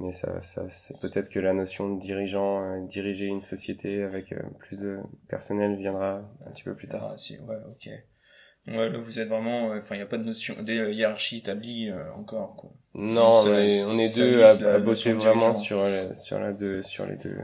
mais 0.00 0.12
ça, 0.12 0.40
ça 0.42 0.68
c'est 0.68 0.98
peut-être 1.00 1.28
que 1.28 1.40
la 1.40 1.52
notion 1.54 1.94
de 1.94 1.98
dirigeant, 2.00 2.62
euh, 2.62 2.86
diriger 2.86 3.26
une 3.26 3.40
société 3.40 4.02
avec 4.02 4.32
euh, 4.32 4.40
plus 4.58 4.80
de 4.82 5.00
personnel 5.28 5.76
viendra 5.76 6.22
un 6.46 6.50
petit 6.52 6.62
peu 6.64 6.74
plus 6.74 6.88
tard. 6.88 7.10
Ah, 7.12 7.16
si, 7.16 7.38
ouais, 7.40 7.56
ok. 7.70 7.90
Ouais, 8.68 8.90
là 8.90 8.98
vous 8.98 9.18
êtes 9.20 9.28
vraiment, 9.28 9.72
euh, 9.72 9.78
enfin, 9.78 9.94
il 9.94 9.98
n'y 9.98 10.02
a 10.02 10.06
pas 10.06 10.18
de 10.18 10.24
notion, 10.24 10.60
des 10.62 10.78
euh, 10.78 10.92
hiérarchies 10.92 11.38
établies 11.38 11.88
euh, 11.88 12.12
encore, 12.14 12.56
quoi. 12.56 12.72
Non, 12.96 13.42
Ça- 13.42 13.50
on 13.50 13.54
est, 13.54 13.84
on 13.84 13.96
est 13.98 14.08
ça 14.08 14.24
deux 14.24 14.42
à, 14.42 14.74
à 14.74 14.78
bosser 14.78 15.12
de 15.12 15.18
vraiment 15.18 15.54
sur, 15.54 15.78
la- 15.82 16.14
sur, 16.16 16.40
la 16.40 16.52
deux, 16.52 16.82
sur 16.82 17.06
les 17.06 17.14
deux. 17.16 17.38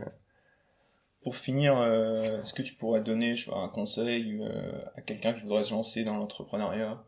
Pour 1.22 1.36
finir, 1.36 1.76
euh, 1.78 2.42
est-ce 2.42 2.52
que 2.52 2.62
tu 2.62 2.74
pourrais 2.74 3.00
donner, 3.02 3.34
je 3.36 3.44
sais 3.44 3.50
pas, 3.50 3.56
un 3.58 3.68
conseil 3.68 4.38
euh, 4.42 4.72
à 4.94 5.00
quelqu'un 5.00 5.32
qui 5.32 5.40
voudrait 5.42 5.64
se 5.64 5.72
lancer 5.72 6.04
dans 6.04 6.16
l'entrepreneuriat? 6.16 7.04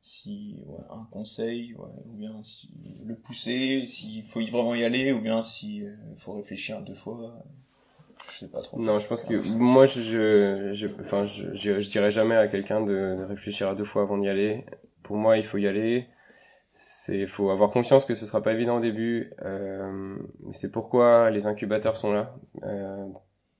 Si 0.00 0.62
ouais, 0.66 0.84
un 0.90 1.04
conseil, 1.12 1.74
ouais, 1.74 1.88
ou 2.06 2.14
bien 2.18 2.42
si 2.42 2.70
le 3.04 3.16
pousser, 3.16 3.86
s'il 3.86 4.24
faut 4.24 4.40
vraiment 4.42 4.74
y 4.74 4.84
aller, 4.84 5.12
ou 5.12 5.22
bien 5.22 5.42
si 5.42 5.84
euh, 5.86 5.96
faut 6.18 6.34
réfléchir 6.34 6.82
deux 6.82 6.94
fois. 6.94 7.44
Je 8.40 8.46
sais 8.46 8.52
pas 8.52 8.62
trop. 8.62 8.78
Non, 8.80 8.98
je 8.98 9.06
pense 9.06 9.24
que 9.24 9.58
moi, 9.58 9.84
je, 9.84 10.70
je, 10.72 10.86
enfin, 11.00 11.24
je, 11.24 11.52
je, 11.52 11.80
je 11.80 11.90
dirais 11.90 12.10
jamais 12.10 12.36
à 12.36 12.48
quelqu'un 12.48 12.80
de, 12.80 13.16
de 13.18 13.24
réfléchir 13.24 13.68
à 13.68 13.74
deux 13.74 13.84
fois 13.84 14.02
avant 14.02 14.16
d'y 14.16 14.28
aller. 14.28 14.64
Pour 15.02 15.16
moi, 15.16 15.36
il 15.36 15.44
faut 15.44 15.58
y 15.58 15.66
aller. 15.66 16.06
C'est, 16.72 17.26
faut 17.26 17.50
avoir 17.50 17.70
conscience 17.70 18.06
que 18.06 18.14
ce 18.14 18.24
sera 18.24 18.42
pas 18.42 18.54
évident 18.54 18.78
au 18.78 18.80
début. 18.80 19.32
Euh, 19.42 20.16
c'est 20.52 20.72
pourquoi 20.72 21.30
les 21.30 21.46
incubateurs 21.46 21.98
sont 21.98 22.12
là. 22.12 22.34
Euh, 22.62 23.06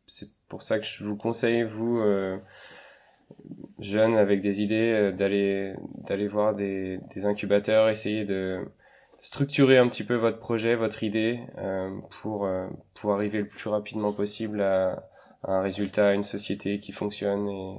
c'est 0.07 0.29
pour 0.49 0.63
ça 0.63 0.79
que 0.79 0.87
je 0.87 1.05
vous 1.05 1.17
conseille, 1.17 1.63
vous, 1.65 1.99
euh, 1.99 2.39
jeunes 3.81 4.17
avec 4.17 4.41
des 4.41 4.63
idées, 4.63 5.13
d'aller 5.13 5.75
d'aller 6.07 6.27
voir 6.27 6.55
des, 6.55 7.01
des 7.15 7.27
incubateurs, 7.27 7.91
essayer 7.91 8.25
de 8.25 8.65
structurer 9.23 9.79
un 9.79 9.89
petit 9.89 10.05
peu 10.05 10.15
votre 10.15 10.39
projet, 10.39 10.75
votre 10.75 11.03
idée, 11.03 11.41
euh, 11.59 11.91
pour 12.23 12.47
euh, 12.47 12.67
pour 12.95 13.13
arriver 13.13 13.39
le 13.39 13.47
plus 13.47 13.69
rapidement 13.69 14.13
possible 14.13 14.63
à, 14.63 15.09
à, 15.43 15.53
un 15.53 15.63
résultat, 15.63 16.09
à 16.09 16.13
une 16.15 16.25
société 16.25 16.81
qui 16.81 16.93
fonctionne. 16.93 17.49
Et... 17.49 17.77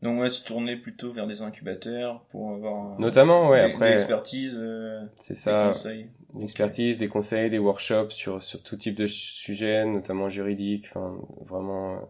Donc 0.00 0.20
ouais, 0.20 0.30
se 0.30 0.44
tourner 0.44 0.76
plutôt 0.76 1.12
vers 1.12 1.26
des 1.26 1.42
incubateurs 1.42 2.22
pour 2.30 2.52
avoir 2.52 3.00
notamment 3.00 3.48
ouais 3.48 3.66
des, 3.66 3.72
après 3.72 3.90
l'expertise, 3.90 4.56
euh, 4.60 5.04
c'est 5.16 5.34
ça, 5.34 5.66
conseils. 5.66 6.08
l'expertise, 6.38 6.98
des 6.98 7.08
conseils, 7.08 7.50
des 7.50 7.58
workshops 7.58 8.10
sur 8.10 8.40
sur 8.40 8.62
tout 8.62 8.76
type 8.76 8.94
de 8.94 9.06
sujet, 9.06 9.84
notamment 9.84 10.28
juridique, 10.28 10.86
enfin 10.88 11.16
vraiment 11.44 12.08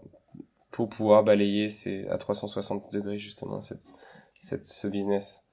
pour 0.70 0.90
pouvoir 0.90 1.24
balayer 1.24 1.70
c'est 1.70 2.06
à 2.08 2.18
360 2.18 2.92
degrés 2.92 3.18
justement 3.18 3.62
cette 3.62 3.94
cette 4.36 4.66
ce 4.66 4.86
business. 4.86 5.47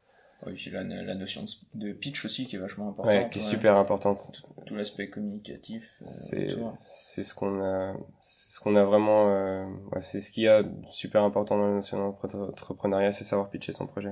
Oui, 0.45 0.53
puis 0.53 0.69
la, 0.71 0.83
la 0.83 1.15
notion 1.15 1.43
de, 1.43 1.87
de 1.87 1.93
pitch 1.93 2.23
aussi 2.25 2.45
qui 2.45 2.55
est 2.55 2.59
vachement 2.59 2.89
importante. 2.89 3.13
Ouais, 3.13 3.29
qui 3.29 3.39
est 3.39 3.41
super 3.41 3.75
importante. 3.77 4.21
Tout, 4.33 4.63
tout 4.65 4.75
l'aspect 4.75 5.09
communicatif. 5.09 5.83
Euh, 6.33 6.71
c'est 6.83 7.23
ce 7.23 7.33
qu'on 7.33 7.63
a 7.63 7.95
c'est 8.21 8.51
ce 8.51 8.59
qu'on 8.59 8.75
a 8.75 8.83
vraiment 8.83 9.29
euh, 9.29 9.65
ouais, 9.91 10.01
c'est 10.01 10.21
ce 10.21 10.31
qu'il 10.31 10.43
y 10.43 10.47
a 10.47 10.63
de 10.63 10.71
super 10.91 11.23
important 11.23 11.57
dans 11.57 11.67
la 11.67 11.73
notion 11.75 11.97
d'entrepreneuriat, 11.97 13.11
c'est 13.11 13.23
savoir 13.23 13.49
pitcher 13.49 13.71
son 13.71 13.87
projet. 13.87 14.11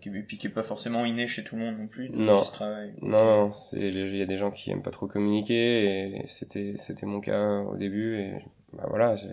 Qui, 0.00 0.10
puis 0.10 0.36
qui 0.38 0.48
est 0.48 0.50
pas 0.50 0.64
forcément 0.64 1.04
inné 1.04 1.28
chez 1.28 1.44
tout 1.44 1.54
le 1.54 1.62
monde 1.62 1.78
non 1.78 1.86
plus. 1.86 2.10
Non. 2.10 2.40
Qui 2.40 2.46
se 2.46 2.52
travaille. 2.52 2.94
Non, 3.02 3.50
il 3.74 4.16
y 4.16 4.22
a 4.22 4.26
des 4.26 4.38
gens 4.38 4.50
qui 4.50 4.70
aiment 4.70 4.82
pas 4.82 4.90
trop 4.90 5.06
communiquer 5.06 5.84
et 6.22 6.24
c'était 6.26 6.74
c'était 6.76 7.06
mon 7.06 7.20
cas 7.20 7.60
au 7.60 7.76
début 7.76 8.18
et 8.18 8.32
bah 8.72 8.86
voilà, 8.88 9.14
je 9.14 9.28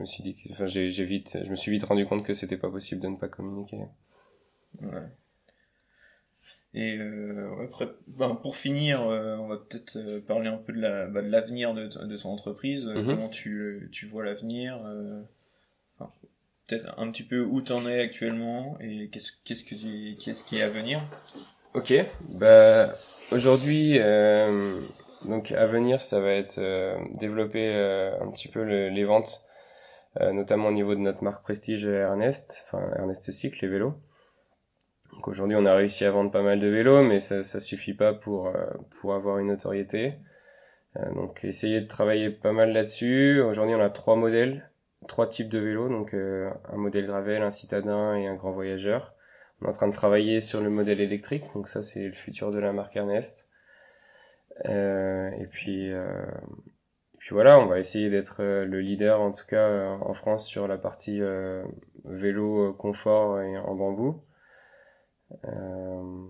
me 0.00 0.06
suis 0.06 0.22
dit 0.22 0.36
enfin 0.52 0.66
j'ai 0.66 0.92
j'ai 0.92 1.04
vite 1.04 1.38
je 1.44 1.50
me 1.50 1.56
suis 1.56 1.72
vite 1.72 1.84
rendu 1.84 2.06
compte 2.06 2.24
que 2.24 2.32
c'était 2.32 2.56
pas 2.56 2.70
possible 2.70 3.02
de 3.02 3.08
ne 3.08 3.16
pas 3.16 3.28
communiquer. 3.28 3.80
Ouais. 4.80 5.08
Et 6.80 6.96
euh, 6.98 7.50
après, 7.64 7.88
ben, 8.06 8.36
pour 8.36 8.54
finir, 8.54 9.02
euh, 9.02 9.36
on 9.36 9.48
va 9.48 9.56
peut-être 9.56 9.96
euh, 9.96 10.20
parler 10.20 10.46
un 10.48 10.58
peu 10.58 10.72
de 10.72 10.80
la 10.80 11.06
bah, 11.06 11.22
de 11.22 11.28
l'avenir 11.28 11.74
de, 11.74 11.86
de 11.88 12.16
ton 12.16 12.30
entreprise. 12.30 12.86
Mhm. 12.86 13.04
Comment 13.04 13.28
tu 13.28 13.88
tu 13.90 14.06
vois 14.06 14.24
l'avenir 14.24 14.80
euh, 14.86 15.20
enfin, 15.98 16.12
Peut-être 16.68 16.94
un 16.98 17.10
petit 17.10 17.24
peu 17.24 17.40
où 17.40 17.60
t'en 17.62 17.84
es 17.88 17.98
actuellement 18.00 18.78
et 18.80 19.08
qu'est-ce 19.08 19.32
qu'est-ce 19.44 19.64
que 19.64 19.74
tu- 19.74 20.16
qu'est-ce 20.22 20.44
qui 20.44 20.58
est 20.58 20.62
à 20.62 20.68
venir? 20.68 21.00
Ok, 21.74 21.92
bah 22.28 22.94
aujourd'hui, 23.32 23.98
donc 25.24 25.52
à 25.52 25.66
venir, 25.66 26.00
ça 26.00 26.20
va 26.20 26.32
être 26.32 26.60
développer 27.18 27.74
un 28.20 28.30
petit 28.30 28.48
peu 28.48 28.62
le- 28.64 28.88
les 28.88 29.04
ventes, 29.04 29.44
notamment 30.20 30.68
au 30.68 30.72
niveau 30.72 30.94
de 30.94 31.00
notre 31.00 31.22
marque 31.24 31.42
Prestige 31.42 31.84
Ernest, 31.86 32.64
enfin 32.66 32.90
Ernest 32.96 33.30
Cycle, 33.30 33.58
les 33.62 33.68
vélos. 33.70 33.94
Donc 35.18 35.26
aujourd'hui, 35.26 35.56
on 35.58 35.64
a 35.64 35.74
réussi 35.74 36.04
à 36.04 36.12
vendre 36.12 36.30
pas 36.30 36.42
mal 36.42 36.60
de 36.60 36.68
vélos, 36.68 37.02
mais 37.02 37.18
ça, 37.18 37.42
ça 37.42 37.58
suffit 37.58 37.92
pas 37.92 38.14
pour 38.14 38.46
euh, 38.46 38.66
pour 39.00 39.14
avoir 39.14 39.38
une 39.38 39.48
notoriété. 39.48 40.14
Euh, 40.96 41.12
donc 41.12 41.40
essayer 41.42 41.80
de 41.80 41.88
travailler 41.88 42.30
pas 42.30 42.52
mal 42.52 42.72
là-dessus. 42.72 43.40
Aujourd'hui, 43.40 43.74
on 43.74 43.80
a 43.80 43.90
trois 43.90 44.14
modèles, 44.14 44.70
trois 45.08 45.26
types 45.26 45.48
de 45.48 45.58
vélos, 45.58 45.88
donc 45.88 46.14
euh, 46.14 46.48
un 46.72 46.76
modèle 46.76 47.06
gravel, 47.06 47.42
un 47.42 47.50
citadin 47.50 48.14
et 48.14 48.28
un 48.28 48.36
grand 48.36 48.52
voyageur. 48.52 49.12
On 49.60 49.66
est 49.66 49.68
en 49.70 49.72
train 49.72 49.88
de 49.88 49.92
travailler 49.92 50.40
sur 50.40 50.60
le 50.60 50.70
modèle 50.70 51.00
électrique, 51.00 51.42
donc 51.52 51.66
ça 51.66 51.82
c'est 51.82 52.06
le 52.06 52.12
futur 52.12 52.52
de 52.52 52.60
la 52.60 52.72
marque 52.72 52.94
Ernest. 52.96 53.50
Euh, 54.66 55.30
et 55.32 55.46
puis, 55.46 55.90
euh, 55.92 56.26
puis 57.18 57.30
voilà, 57.32 57.58
on 57.58 57.66
va 57.66 57.80
essayer 57.80 58.08
d'être 58.08 58.40
le 58.44 58.80
leader 58.80 59.20
en 59.20 59.32
tout 59.32 59.46
cas 59.48 59.98
en 60.00 60.14
France 60.14 60.46
sur 60.46 60.68
la 60.68 60.78
partie 60.78 61.20
euh, 61.20 61.64
vélo 62.04 62.72
confort 62.74 63.40
et 63.40 63.58
en 63.58 63.74
bambou 63.74 64.22
dans 65.42 66.28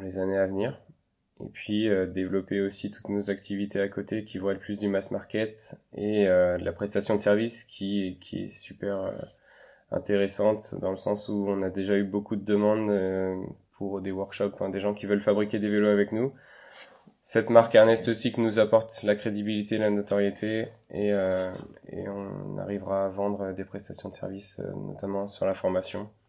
les 0.00 0.18
années 0.18 0.38
à 0.38 0.46
venir. 0.46 0.80
Et 1.42 1.48
puis 1.48 1.88
euh, 1.88 2.06
développer 2.06 2.60
aussi 2.60 2.90
toutes 2.90 3.08
nos 3.08 3.30
activités 3.30 3.80
à 3.80 3.88
côté 3.88 4.24
qui 4.24 4.38
vont 4.38 4.50
être 4.50 4.60
plus 4.60 4.78
du 4.78 4.88
mass 4.88 5.10
market 5.10 5.80
et 5.94 6.28
euh, 6.28 6.58
de 6.58 6.64
la 6.64 6.72
prestation 6.72 7.14
de 7.14 7.20
service 7.20 7.64
qui, 7.64 8.18
est 8.32 8.46
super 8.46 9.00
euh, 9.00 9.12
intéressante 9.90 10.74
dans 10.80 10.90
le 10.90 10.96
sens 10.96 11.28
où 11.28 11.46
on 11.48 11.62
a 11.62 11.70
déjà 11.70 11.96
eu 11.96 12.04
beaucoup 12.04 12.36
de 12.36 12.44
demandes 12.44 12.90
euh, 12.90 13.40
pour 13.78 14.02
des 14.02 14.10
workshops, 14.10 14.70
des 14.70 14.80
gens 14.80 14.92
qui 14.92 15.06
veulent 15.06 15.22
fabriquer 15.22 15.58
des 15.58 15.70
vélos 15.70 15.88
avec 15.88 16.12
nous. 16.12 16.34
Cette 17.22 17.50
marque 17.50 17.74
Ernest 17.74 18.08
aussi 18.08 18.32
qui 18.32 18.40
nous 18.40 18.58
apporte 18.58 19.02
la 19.02 19.14
crédibilité, 19.14 19.76
la 19.76 19.90
notoriété 19.90 20.68
et, 20.90 21.12
euh, 21.12 21.52
et 21.88 22.08
on 22.08 22.58
arrivera 22.58 23.06
à 23.06 23.08
vendre 23.08 23.52
des 23.52 23.64
prestations 23.64 24.08
de 24.08 24.14
services, 24.14 24.60
euh, 24.60 24.72
notamment 24.74 25.28
sur 25.28 25.44
la 25.44 25.54
formation, 25.54 26.02
euh, 26.02 26.19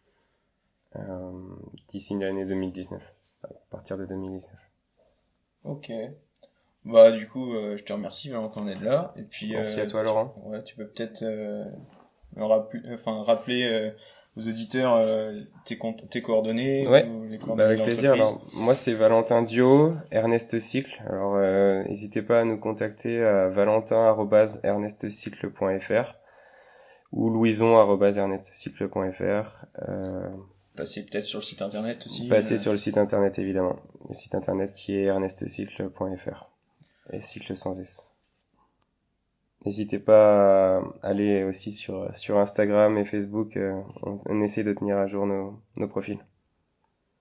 d'ici 1.89 2.17
l'année 2.19 2.45
2019, 2.45 3.01
à 3.43 3.47
partir 3.69 3.97
de 3.97 4.05
2019. 4.05 4.53
Ok. 5.63 5.91
Bah 6.83 7.11
du 7.11 7.27
coup, 7.27 7.53
euh, 7.53 7.77
je 7.77 7.83
te 7.83 7.93
remercie 7.93 8.29
Valentin 8.29 8.65
d'être 8.65 8.81
là. 8.81 9.13
Et 9.15 9.21
puis. 9.21 9.51
Merci 9.51 9.79
euh, 9.79 9.83
à 9.83 9.87
toi 9.87 10.01
Laurent. 10.03 10.33
tu- 10.35 10.41
ouais, 10.49 10.63
tu 10.63 10.75
peux 10.75 10.87
peut-être 10.87 11.21
euh, 11.23 11.63
me 12.35 12.43
rappeler, 12.43 12.81
enfin 12.91 13.21
rappeler 13.21 13.67
euh, 13.71 13.91
aux 14.35 14.47
auditeurs 14.47 14.95
euh, 14.95 15.37
tes, 15.65 15.77
coordonnées 16.23 16.87
Ouais. 16.87 17.05
ou 17.05 17.25
les 17.25 17.37
Bah, 17.37 17.65
avec 17.65 17.77
de 17.79 17.83
plaisir. 17.83 18.13
Alors, 18.13 18.41
moi, 18.53 18.73
c'est 18.73 18.93
Valentin 18.93 19.43
Dio, 19.43 19.93
Ernest 20.09 20.57
Cycle. 20.57 21.03
Alors, 21.07 21.35
euh, 21.35 21.83
n'hésitez 21.83 22.23
pas 22.23 22.39
à 22.39 22.45
nous 22.45 22.57
contacter 22.57 23.23
à 23.23 23.47
valentin.ernestcycle.fr 23.49 26.15
ou 27.11 27.29
louison.ernestcycle.fr. 27.29 29.65
Euh, 29.87 30.29
Passer 30.75 31.05
peut-être 31.05 31.25
sur 31.25 31.39
le 31.39 31.43
site 31.43 31.61
internet 31.61 32.05
aussi. 32.07 32.27
passez 32.27 32.53
euh, 32.53 32.57
sur 32.57 32.71
le 32.71 32.77
site 32.77 32.97
internet, 32.97 33.37
évidemment. 33.39 33.77
Le 34.07 34.13
site 34.13 34.35
internet 34.35 34.71
qui 34.73 34.95
est 34.95 35.03
ernestcycle.fr. 35.03 36.49
Et 37.11 37.19
cycle 37.21 37.55
sans 37.57 37.79
S. 37.79 38.15
N'hésitez 39.65 39.99
pas 39.99 40.77
à 40.77 40.83
aller 41.03 41.43
aussi 41.43 41.71
sur, 41.71 42.15
sur 42.15 42.39
Instagram 42.39 42.97
et 42.97 43.05
Facebook. 43.05 43.57
euh, 43.57 43.81
on, 44.03 44.19
on 44.25 44.41
essaie 44.41 44.63
de 44.63 44.73
tenir 44.73 44.97
à 44.97 45.07
jour 45.07 45.25
nos, 45.27 45.59
nos 45.77 45.87
profils. 45.87 46.19